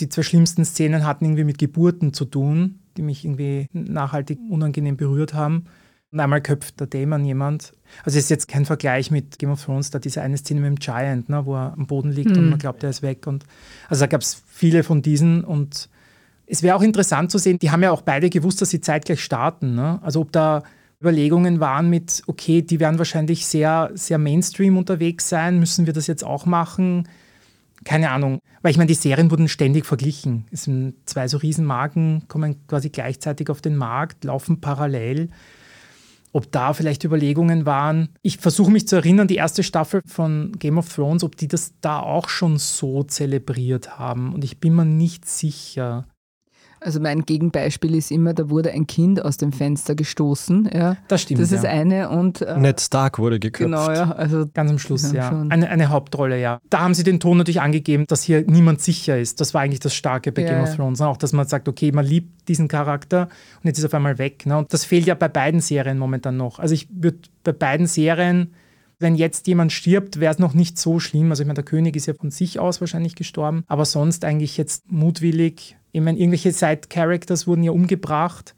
Die 0.00 0.08
zwei 0.08 0.22
schlimmsten 0.22 0.64
Szenen 0.64 1.04
hatten 1.04 1.26
irgendwie 1.26 1.44
mit 1.44 1.58
Geburten 1.58 2.14
zu 2.14 2.24
tun 2.24 2.78
die 2.96 3.02
mich 3.02 3.24
irgendwie 3.24 3.68
nachhaltig 3.72 4.38
unangenehm 4.50 4.96
berührt 4.96 5.34
haben. 5.34 5.64
Und 6.12 6.20
einmal 6.20 6.40
köpft 6.40 6.80
der 6.80 6.86
Dämon 6.86 7.24
jemand. 7.24 7.72
Also 8.04 8.16
es 8.18 8.24
ist 8.24 8.30
jetzt 8.30 8.48
kein 8.48 8.64
Vergleich 8.64 9.10
mit 9.10 9.38
Game 9.38 9.50
of 9.50 9.64
Thrones, 9.64 9.90
da 9.90 9.98
diese 9.98 10.22
eine 10.22 10.36
Szene 10.36 10.60
mit 10.60 10.68
dem 10.68 10.78
Giant, 10.78 11.28
ne, 11.28 11.44
wo 11.44 11.56
er 11.56 11.74
am 11.76 11.86
Boden 11.86 12.10
liegt 12.10 12.30
mhm. 12.30 12.38
und 12.38 12.50
man 12.50 12.58
glaubt, 12.58 12.82
er 12.82 12.90
ist 12.90 13.02
weg. 13.02 13.26
Und 13.26 13.44
also 13.88 14.00
da 14.00 14.06
gab 14.06 14.20
es 14.20 14.42
viele 14.46 14.82
von 14.82 15.02
diesen 15.02 15.44
und 15.44 15.88
es 16.46 16.62
wäre 16.62 16.76
auch 16.76 16.82
interessant 16.82 17.30
zu 17.30 17.38
sehen, 17.38 17.58
die 17.58 17.70
haben 17.70 17.82
ja 17.82 17.90
auch 17.90 18.02
beide 18.02 18.30
gewusst, 18.30 18.62
dass 18.62 18.70
sie 18.70 18.80
zeitgleich 18.80 19.22
starten. 19.22 19.74
Ne? 19.74 19.98
Also 20.02 20.20
ob 20.20 20.32
da 20.32 20.62
Überlegungen 21.00 21.60
waren 21.60 21.90
mit, 21.90 22.22
okay, 22.26 22.62
die 22.62 22.80
werden 22.80 22.98
wahrscheinlich 22.98 23.46
sehr, 23.46 23.90
sehr 23.94 24.18
Mainstream 24.18 24.78
unterwegs 24.78 25.28
sein, 25.28 25.58
müssen 25.58 25.86
wir 25.86 25.92
das 25.92 26.06
jetzt 26.06 26.24
auch 26.24 26.46
machen? 26.46 27.08
Keine 27.86 28.10
Ahnung, 28.10 28.40
weil 28.62 28.72
ich 28.72 28.76
meine, 28.76 28.88
die 28.88 28.94
Serien 28.94 29.30
wurden 29.30 29.48
ständig 29.48 29.86
verglichen. 29.86 30.44
Es 30.50 30.64
sind 30.64 30.96
zwei 31.06 31.28
so 31.28 31.38
Riesenmarken, 31.38 32.24
kommen 32.26 32.66
quasi 32.66 32.90
gleichzeitig 32.90 33.48
auf 33.48 33.62
den 33.62 33.76
Markt, 33.76 34.24
laufen 34.24 34.60
parallel. 34.60 35.30
Ob 36.32 36.50
da 36.52 36.74
vielleicht 36.74 37.04
Überlegungen 37.04 37.64
waren. 37.64 38.10
Ich 38.20 38.38
versuche 38.38 38.70
mich 38.70 38.88
zu 38.88 38.96
erinnern, 38.96 39.28
die 39.28 39.36
erste 39.36 39.62
Staffel 39.62 40.02
von 40.04 40.52
Game 40.58 40.76
of 40.76 40.92
Thrones, 40.92 41.22
ob 41.22 41.36
die 41.36 41.48
das 41.48 41.74
da 41.80 42.00
auch 42.00 42.28
schon 42.28 42.58
so 42.58 43.04
zelebriert 43.04 43.98
haben. 43.98 44.34
Und 44.34 44.44
ich 44.44 44.58
bin 44.58 44.74
mir 44.74 44.84
nicht 44.84 45.24
sicher. 45.26 46.06
Also 46.86 47.00
mein 47.00 47.24
Gegenbeispiel 47.24 47.96
ist 47.96 48.12
immer, 48.12 48.32
da 48.32 48.48
wurde 48.48 48.70
ein 48.70 48.86
Kind 48.86 49.20
aus 49.20 49.38
dem 49.38 49.50
Fenster 49.50 49.96
gestoßen. 49.96 50.70
Ja. 50.72 50.96
Das 51.08 51.22
stimmt. 51.22 51.40
Das 51.40 51.50
ist 51.50 51.64
ja. 51.64 51.70
eine 51.70 52.10
und 52.10 52.42
äh, 52.42 52.56
Ned 52.60 52.80
Stark 52.80 53.18
wurde 53.18 53.40
geköpft. 53.40 53.64
Genau, 53.64 53.90
ja. 53.90 54.12
Also 54.12 54.46
ganz 54.54 54.70
am 54.70 54.78
Schluss, 54.78 55.10
ja. 55.10 55.30
Eine, 55.48 55.68
eine, 55.68 55.88
Hauptrolle, 55.88 56.40
ja. 56.40 56.60
Da 56.70 56.78
haben 56.78 56.94
sie 56.94 57.02
den 57.02 57.18
Ton 57.18 57.38
natürlich 57.38 57.60
angegeben, 57.60 58.04
dass 58.06 58.22
hier 58.22 58.44
niemand 58.46 58.82
sicher 58.82 59.18
ist. 59.18 59.40
Das 59.40 59.52
war 59.52 59.62
eigentlich 59.62 59.80
das 59.80 59.94
Starke 59.94 60.30
bei 60.30 60.42
ja, 60.42 60.52
Game 60.52 60.62
of 60.62 60.76
Thrones. 60.76 61.00
Auch, 61.00 61.16
dass 61.16 61.32
man 61.32 61.48
sagt, 61.48 61.66
okay, 61.66 61.90
man 61.90 62.06
liebt 62.06 62.46
diesen 62.46 62.68
Charakter 62.68 63.22
und 63.22 63.64
jetzt 63.64 63.78
ist 63.78 63.84
er 63.84 63.88
auf 63.88 63.94
einmal 63.94 64.18
weg. 64.18 64.46
Ne? 64.46 64.56
Und 64.56 64.72
das 64.72 64.84
fehlt 64.84 65.06
ja 65.06 65.16
bei 65.16 65.26
beiden 65.26 65.58
Serien 65.58 65.98
momentan 65.98 66.36
noch. 66.36 66.60
Also 66.60 66.72
ich 66.72 66.86
würde 66.92 67.18
bei 67.42 67.50
beiden 67.50 67.88
Serien 67.88 68.52
wenn 68.98 69.14
jetzt 69.14 69.46
jemand 69.46 69.72
stirbt, 69.72 70.20
wäre 70.20 70.32
es 70.32 70.38
noch 70.38 70.54
nicht 70.54 70.78
so 70.78 71.00
schlimm. 71.00 71.30
Also 71.30 71.42
ich 71.42 71.46
meine, 71.46 71.56
der 71.56 71.64
König 71.64 71.96
ist 71.96 72.06
ja 72.06 72.14
von 72.14 72.30
sich 72.30 72.58
aus 72.58 72.80
wahrscheinlich 72.80 73.14
gestorben, 73.14 73.64
aber 73.66 73.84
sonst 73.84 74.24
eigentlich 74.24 74.56
jetzt 74.56 74.90
mutwillig. 74.90 75.76
Ich 75.92 76.00
meine, 76.00 76.18
irgendwelche 76.18 76.52
Side-Characters 76.52 77.46
wurden 77.46 77.62
ja 77.62 77.72
umgebracht, 77.72 78.54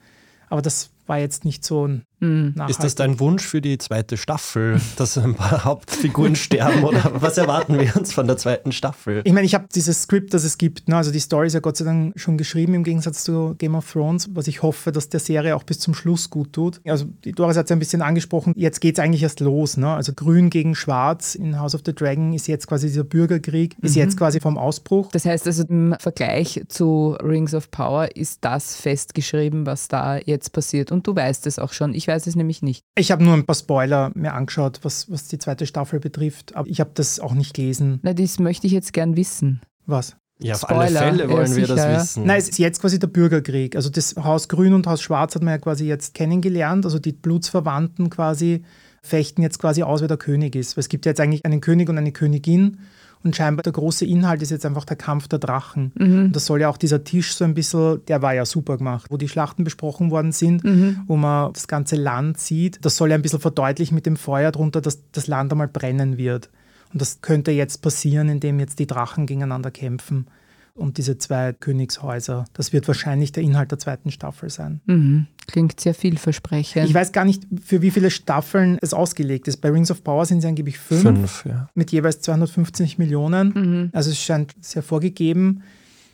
aber 0.48 0.62
das 0.62 0.90
war 1.06 1.18
jetzt 1.18 1.44
nicht 1.44 1.64
so 1.64 1.86
ein 1.86 2.02
Mhm. 2.20 2.54
Ist 2.68 2.82
das 2.82 2.94
dein 2.94 3.20
Wunsch 3.20 3.46
für 3.46 3.60
die 3.60 3.78
zweite 3.78 4.16
Staffel, 4.16 4.80
dass 4.96 5.16
ein 5.18 5.34
paar 5.34 5.64
Hauptfiguren 5.64 6.34
sterben 6.36 6.84
oder 6.84 7.10
was 7.20 7.38
erwarten 7.38 7.78
wir 7.78 7.94
uns 7.96 8.12
von 8.12 8.26
der 8.26 8.36
zweiten 8.36 8.72
Staffel? 8.72 9.22
Ich 9.24 9.32
meine, 9.32 9.46
ich 9.46 9.54
habe 9.54 9.66
dieses 9.74 10.02
Skript, 10.02 10.34
das 10.34 10.44
es 10.44 10.58
gibt, 10.58 10.88
ne? 10.88 10.96
also 10.96 11.12
die 11.12 11.20
Story 11.20 11.46
ist 11.46 11.54
ja 11.54 11.60
Gott 11.60 11.76
sei 11.76 11.84
Dank 11.84 12.18
schon 12.18 12.36
geschrieben 12.36 12.74
im 12.74 12.84
Gegensatz 12.84 13.24
zu 13.24 13.54
Game 13.58 13.74
of 13.74 13.90
Thrones, 13.90 14.28
was 14.34 14.48
ich 14.48 14.62
hoffe, 14.62 14.90
dass 14.92 15.08
der 15.08 15.20
Serie 15.20 15.54
auch 15.54 15.62
bis 15.62 15.78
zum 15.78 15.94
Schluss 15.94 16.30
gut 16.30 16.52
tut. 16.52 16.80
Also 16.84 17.06
die 17.24 17.32
Doris 17.32 17.56
hat 17.56 17.64
es 17.64 17.70
ja 17.70 17.76
ein 17.76 17.78
bisschen 17.78 18.02
angesprochen, 18.02 18.52
jetzt 18.56 18.80
geht 18.80 18.98
es 18.98 19.04
eigentlich 19.04 19.22
erst 19.22 19.40
los. 19.40 19.76
Ne? 19.76 19.88
Also 19.88 20.12
Grün 20.12 20.50
gegen 20.50 20.74
Schwarz 20.74 21.34
in 21.34 21.58
House 21.58 21.74
of 21.74 21.82
the 21.86 21.94
Dragon 21.94 22.32
ist 22.32 22.48
jetzt 22.48 22.66
quasi 22.66 22.88
dieser 22.88 23.04
Bürgerkrieg, 23.04 23.76
ist 23.80 23.94
mhm. 23.94 24.02
jetzt 24.02 24.16
quasi 24.16 24.40
vom 24.40 24.58
Ausbruch. 24.58 25.10
Das 25.12 25.24
heißt 25.24 25.46
also 25.46 25.64
im 25.68 25.94
Vergleich 25.98 26.62
zu 26.68 27.16
Rings 27.22 27.54
of 27.54 27.70
Power 27.70 28.08
ist 28.16 28.44
das 28.44 28.76
festgeschrieben, 28.76 29.66
was 29.66 29.88
da 29.88 30.18
jetzt 30.18 30.52
passiert 30.52 30.90
und 30.90 31.06
du 31.06 31.14
weißt 31.14 31.46
es 31.46 31.58
auch 31.58 31.72
schon. 31.72 31.94
Ich 31.94 32.07
weiß 32.08 32.26
es 32.26 32.36
nämlich 32.36 32.62
nicht. 32.62 32.84
Ich 32.96 33.10
habe 33.10 33.22
nur 33.22 33.34
ein 33.34 33.46
paar 33.46 33.54
Spoiler 33.54 34.10
mir 34.14 34.34
angeschaut, 34.34 34.80
was, 34.82 35.10
was 35.10 35.28
die 35.28 35.38
zweite 35.38 35.66
Staffel 35.66 36.00
betrifft, 36.00 36.56
aber 36.56 36.68
ich 36.68 36.80
habe 36.80 36.90
das 36.94 37.20
auch 37.20 37.34
nicht 37.34 37.54
gelesen. 37.54 38.00
Na, 38.02 38.14
das 38.14 38.38
möchte 38.38 38.66
ich 38.66 38.72
jetzt 38.72 38.92
gern 38.92 39.16
wissen. 39.16 39.60
Was? 39.86 40.16
Ja, 40.40 40.54
auf 40.54 40.60
Spoiler. 40.60 40.80
alle 40.80 40.98
Fälle 40.98 41.30
wollen 41.30 41.50
ja, 41.50 41.56
wir 41.56 41.66
das 41.66 42.00
wissen. 42.00 42.24
Nein, 42.24 42.38
es 42.38 42.48
ist 42.48 42.58
jetzt 42.58 42.80
quasi 42.80 42.98
der 42.98 43.08
Bürgerkrieg. 43.08 43.74
Also 43.74 43.90
das 43.90 44.14
Haus 44.16 44.48
Grün 44.48 44.72
und 44.72 44.86
Haus 44.86 45.02
Schwarz 45.02 45.34
hat 45.34 45.42
man 45.42 45.52
ja 45.52 45.58
quasi 45.58 45.86
jetzt 45.86 46.14
kennengelernt. 46.14 46.84
Also 46.84 46.98
die 46.98 47.12
Blutsverwandten 47.12 48.08
quasi 48.08 48.62
fechten 49.02 49.42
jetzt 49.42 49.58
quasi 49.58 49.82
aus, 49.82 50.00
wer 50.00 50.08
der 50.08 50.16
König 50.16 50.54
ist. 50.54 50.76
Weil 50.76 50.80
es 50.80 50.88
gibt 50.88 51.06
ja 51.06 51.10
jetzt 51.10 51.20
eigentlich 51.20 51.44
einen 51.44 51.60
König 51.60 51.88
und 51.88 51.98
eine 51.98 52.12
Königin 52.12 52.78
und 53.24 53.34
scheinbar 53.34 53.62
der 53.62 53.72
große 53.72 54.04
Inhalt 54.04 54.42
ist 54.42 54.50
jetzt 54.50 54.64
einfach 54.64 54.84
der 54.84 54.96
Kampf 54.96 55.28
der 55.28 55.38
Drachen. 55.38 55.92
Mhm. 55.96 56.24
Und 56.26 56.36
das 56.36 56.46
soll 56.46 56.60
ja 56.60 56.68
auch 56.68 56.76
dieser 56.76 57.04
Tisch 57.04 57.34
so 57.34 57.44
ein 57.44 57.54
bisschen, 57.54 58.04
der 58.06 58.22
war 58.22 58.34
ja 58.34 58.44
super 58.44 58.76
gemacht, 58.78 59.10
wo 59.10 59.16
die 59.16 59.28
Schlachten 59.28 59.64
besprochen 59.64 60.10
worden 60.10 60.32
sind, 60.32 60.64
mhm. 60.64 61.00
wo 61.06 61.16
man 61.16 61.52
das 61.52 61.68
ganze 61.68 61.96
Land 61.96 62.38
sieht. 62.38 62.84
Das 62.84 62.96
soll 62.96 63.10
ja 63.10 63.16
ein 63.16 63.22
bisschen 63.22 63.40
verdeutlichen 63.40 63.94
mit 63.94 64.06
dem 64.06 64.16
Feuer 64.16 64.52
drunter, 64.52 64.80
dass 64.80 65.00
das 65.12 65.26
Land 65.26 65.52
einmal 65.52 65.68
brennen 65.68 66.16
wird. 66.16 66.50
Und 66.92 67.02
das 67.02 67.20
könnte 67.20 67.50
jetzt 67.50 67.82
passieren, 67.82 68.28
indem 68.28 68.60
jetzt 68.60 68.78
die 68.78 68.86
Drachen 68.86 69.26
gegeneinander 69.26 69.70
kämpfen 69.70 70.26
und 70.74 70.96
diese 70.96 71.18
zwei 71.18 71.52
Königshäuser. 71.52 72.44
Das 72.54 72.72
wird 72.72 72.86
wahrscheinlich 72.88 73.32
der 73.32 73.42
Inhalt 73.42 73.70
der 73.72 73.78
zweiten 73.78 74.10
Staffel 74.10 74.48
sein. 74.48 74.80
Mhm. 74.86 75.26
Klingt 75.48 75.80
sehr 75.80 75.94
vielversprechend. 75.94 76.84
Ich 76.84 76.94
weiß 76.94 77.10
gar 77.12 77.24
nicht, 77.24 77.42
für 77.64 77.80
wie 77.80 77.90
viele 77.90 78.10
Staffeln 78.10 78.78
es 78.82 78.92
ausgelegt 78.92 79.48
ist. 79.48 79.56
Bei 79.56 79.70
Rings 79.70 79.90
of 79.90 80.04
Power 80.04 80.26
sind 80.26 80.38
es 80.38 80.44
angeblich 80.44 80.78
fünf, 80.78 81.02
fünf 81.02 81.44
ja. 81.46 81.70
mit 81.74 81.90
jeweils 81.90 82.20
250 82.20 82.98
Millionen. 82.98 83.52
Mhm. 83.54 83.90
Also 83.94 84.10
es 84.10 84.18
scheint 84.18 84.52
sehr 84.60 84.82
vorgegeben. 84.82 85.62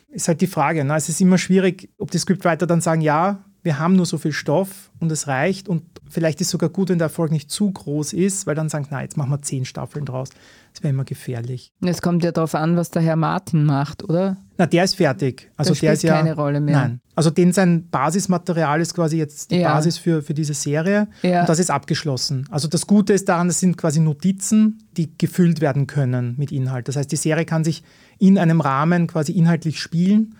Ist 0.09 0.29
halt 0.29 0.39
die 0.39 0.47
Frage. 0.47 0.85
Ne? 0.85 0.95
Es 0.95 1.09
ist 1.09 1.19
immer 1.19 1.37
schwierig, 1.37 1.89
ob 1.97 2.11
die 2.11 2.17
Scriptwriter 2.17 2.65
dann 2.65 2.79
sagen, 2.79 3.01
ja, 3.01 3.43
wir 3.65 3.79
haben 3.79 3.95
nur 3.95 4.05
so 4.05 4.19
viel 4.19 4.31
Stoff 4.31 4.91
und 4.99 5.11
es 5.11 5.27
reicht 5.27 5.67
und 5.67 5.81
vielleicht 6.07 6.39
ist 6.39 6.47
es 6.47 6.51
sogar 6.51 6.69
gut, 6.69 6.89
wenn 6.89 6.99
der 6.99 7.07
Erfolg 7.07 7.31
nicht 7.31 7.49
zu 7.49 7.71
groß 7.71 8.13
ist, 8.13 8.45
weil 8.45 8.53
dann 8.53 8.69
sagen, 8.69 8.85
na, 8.91 9.01
jetzt 9.01 9.17
machen 9.17 9.31
wir 9.31 9.41
zehn 9.41 9.65
Staffeln 9.65 10.05
draus. 10.05 10.29
Das 10.71 10.83
wäre 10.83 10.93
immer 10.93 11.03
gefährlich. 11.03 11.71
Es 11.81 12.01
kommt 12.01 12.23
ja 12.23 12.31
darauf 12.31 12.53
an, 12.53 12.77
was 12.77 12.91
der 12.91 13.01
Herr 13.01 13.15
Martin 13.15 13.65
macht, 13.65 14.03
oder? 14.03 14.37
Na, 14.57 14.67
der 14.67 14.83
ist 14.83 14.95
fertig. 14.97 15.49
Also 15.57 15.73
der, 15.73 15.81
der 15.81 15.93
ist 15.93 16.03
ja 16.03 16.13
keine 16.15 16.35
Rolle 16.35 16.61
mehr. 16.61 16.75
Nein. 16.79 16.99
Also 17.15 17.31
den 17.31 17.53
sein 17.53 17.89
Basismaterial 17.89 18.79
ist 18.81 18.93
quasi 18.93 19.17
jetzt 19.17 19.49
die 19.49 19.57
Ja. 19.57 19.73
Basis 19.73 19.97
für, 19.97 20.21
für 20.21 20.35
diese 20.35 20.53
Serie 20.53 21.07
Ja. 21.23 21.39
und 21.41 21.49
das 21.49 21.57
ist 21.57 21.71
abgeschlossen. 21.71 22.45
Also 22.51 22.67
das 22.67 22.85
Gute 22.85 23.13
ist 23.13 23.27
daran, 23.29 23.47
das 23.47 23.59
sind 23.59 23.77
quasi 23.77 23.99
Notizen, 23.99 24.83
die 24.97 25.09
gefüllt 25.17 25.59
werden 25.59 25.87
können 25.87 26.35
mit 26.37 26.51
Inhalt. 26.51 26.87
Das 26.87 26.97
heißt, 26.97 27.11
die 27.11 27.15
Serie 27.15 27.45
kann 27.45 27.63
sich 27.63 27.83
in 28.19 28.37
einem 28.37 28.61
Rahmen 28.61 29.07
quasi 29.07 29.31
inhaltlich 29.31 29.79
spielen, 29.81 30.35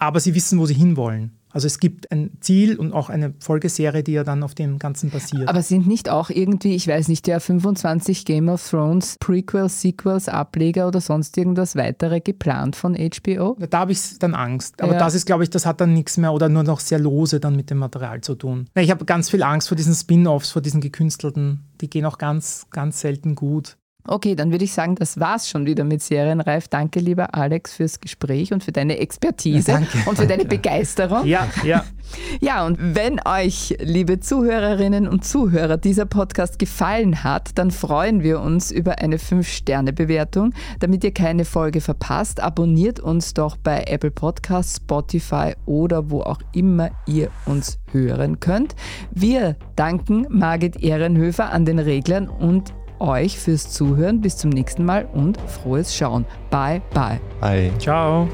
aber 0.00 0.18
sie 0.18 0.34
wissen, 0.34 0.58
wo 0.58 0.66
sie 0.66 0.74
hinwollen. 0.74 1.30
Also 1.54 1.68
es 1.68 1.78
gibt 1.78 2.10
ein 2.10 2.32
Ziel 2.40 2.76
und 2.76 2.92
auch 2.92 3.08
eine 3.08 3.32
Folgeserie, 3.38 4.02
die 4.02 4.12
ja 4.12 4.24
dann 4.24 4.42
auf 4.42 4.56
dem 4.56 4.80
Ganzen 4.80 5.10
basiert. 5.10 5.48
Aber 5.48 5.62
sind 5.62 5.86
nicht 5.86 6.10
auch 6.10 6.28
irgendwie, 6.28 6.74
ich 6.74 6.88
weiß 6.88 7.06
nicht, 7.06 7.28
der 7.28 7.38
25 7.38 8.24
Game 8.24 8.48
of 8.48 8.68
Thrones 8.68 9.16
Prequels, 9.20 9.80
Sequels, 9.80 10.28
Ableger 10.28 10.88
oder 10.88 11.00
sonst 11.00 11.38
irgendwas 11.38 11.76
weitere 11.76 12.20
geplant 12.20 12.74
von 12.74 12.96
HBO? 12.96 13.56
Da 13.70 13.78
habe 13.78 13.92
ich 13.92 14.18
dann 14.18 14.34
Angst. 14.34 14.82
Aber 14.82 14.94
Ja. 14.94 14.98
das 14.98 15.14
ist, 15.14 15.26
glaube 15.26 15.44
ich, 15.44 15.50
das 15.50 15.64
hat 15.64 15.80
dann 15.80 15.92
nichts 15.94 16.16
mehr 16.16 16.32
oder 16.32 16.48
nur 16.48 16.64
noch 16.64 16.80
sehr 16.80 16.98
lose 16.98 17.38
dann 17.38 17.54
mit 17.54 17.70
dem 17.70 17.78
Material 17.78 18.20
zu 18.20 18.34
tun. 18.34 18.66
Ich 18.74 18.90
habe 18.90 19.04
ganz 19.04 19.30
viel 19.30 19.44
Angst 19.44 19.68
vor 19.68 19.76
diesen 19.76 19.94
Spin-offs, 19.94 20.50
vor 20.50 20.60
diesen 20.60 20.80
gekünstelten. 20.80 21.60
Die 21.80 21.88
gehen 21.88 22.04
auch 22.04 22.18
ganz, 22.18 22.66
ganz 22.70 23.00
selten 23.00 23.36
gut. 23.36 23.76
Okay, 24.06 24.34
dann 24.34 24.50
würde 24.50 24.64
ich 24.64 24.72
sagen, 24.74 24.96
das 24.96 25.18
war's 25.18 25.48
schon 25.48 25.64
wieder 25.64 25.82
mit 25.82 26.02
Serienreif. 26.02 26.68
Danke, 26.68 27.00
lieber 27.00 27.34
Alex, 27.34 27.72
fürs 27.72 28.00
Gespräch 28.00 28.52
und 28.52 28.62
für 28.62 28.70
deine 28.70 28.98
Expertise 28.98 29.72
Ja, 29.72 29.82
und 30.04 30.18
für 30.18 30.26
deine 30.26 30.44
Begeisterung. 30.44 31.26
Ja, 31.26 31.48
ja. 31.64 31.84
Ja, 32.40 32.66
und 32.66 32.76
wenn 32.78 33.18
euch, 33.26 33.76
liebe 33.80 34.20
Zuhörerinnen 34.20 35.08
und 35.08 35.24
Zuhörer, 35.24 35.78
dieser 35.78 36.04
Podcast 36.04 36.58
gefallen 36.58 37.24
hat, 37.24 37.52
dann 37.54 37.70
freuen 37.70 38.22
wir 38.22 38.40
uns 38.40 38.70
über 38.70 38.98
eine 38.98 39.16
5-Sterne-Bewertung. 39.16 40.52
Damit 40.80 41.02
ihr 41.02 41.14
keine 41.14 41.46
Folge 41.46 41.80
verpasst, 41.80 42.40
abonniert 42.40 43.00
uns 43.00 43.32
doch 43.32 43.56
bei 43.56 43.84
Apple 43.86 44.10
Podcasts, 44.10 44.76
Spotify 44.76 45.54
oder 45.64 46.10
wo 46.10 46.20
auch 46.20 46.40
immer 46.52 46.90
ihr 47.06 47.30
uns 47.46 47.78
hören 47.90 48.38
könnt. 48.38 48.76
Wir 49.10 49.56
danken 49.74 50.26
Margit 50.28 50.82
Ehrenhöfer 50.82 51.50
an 51.50 51.64
den 51.64 51.78
Reglern 51.78 52.28
und 52.28 52.74
euch 53.00 53.38
fürs 53.38 53.70
Zuhören. 53.70 54.20
Bis 54.20 54.36
zum 54.36 54.50
nächsten 54.50 54.84
Mal 54.84 55.06
und 55.12 55.38
frohes 55.40 55.94
Schauen. 55.94 56.26
Bye, 56.50 56.82
bye. 56.92 57.20
Hi. 57.40 57.70
Ciao. 57.78 58.28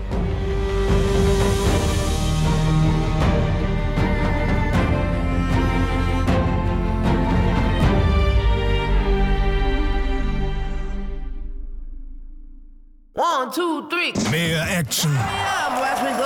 One, 13.14 13.50
two, 13.54 13.82
three. 13.90 14.12
Mehr 14.30 14.66
Action, 14.78 15.10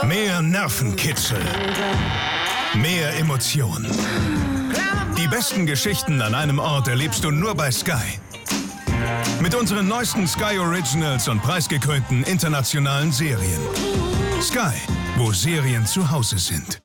mehr 0.07 0.41
Nervenkitzel, 0.43 1.41
mehr 2.75 3.19
Emotion. 3.19 3.85
Die 5.19 5.27
besten 5.29 5.67
Geschichten 5.67 6.23
an 6.23 6.35
einem 6.35 6.59
Ort 6.59 6.87
erlebst 6.87 7.25
du 7.25 7.31
nur 7.31 7.55
bei 7.55 7.71
Sky. 7.73 8.21
Mit 9.41 9.55
unseren 9.55 9.89
neuesten 9.89 10.27
Sky 10.27 10.59
Originals 10.59 11.29
und 11.29 11.43
preisgekrönten 11.43 12.25
internationalen 12.25 13.13
Serien. 13.13 13.61
Sky, 14.41 14.75
wo 15.17 15.33
Serien 15.33 15.87
zu 15.87 16.11
Hause 16.11 16.39
sind. 16.39 16.81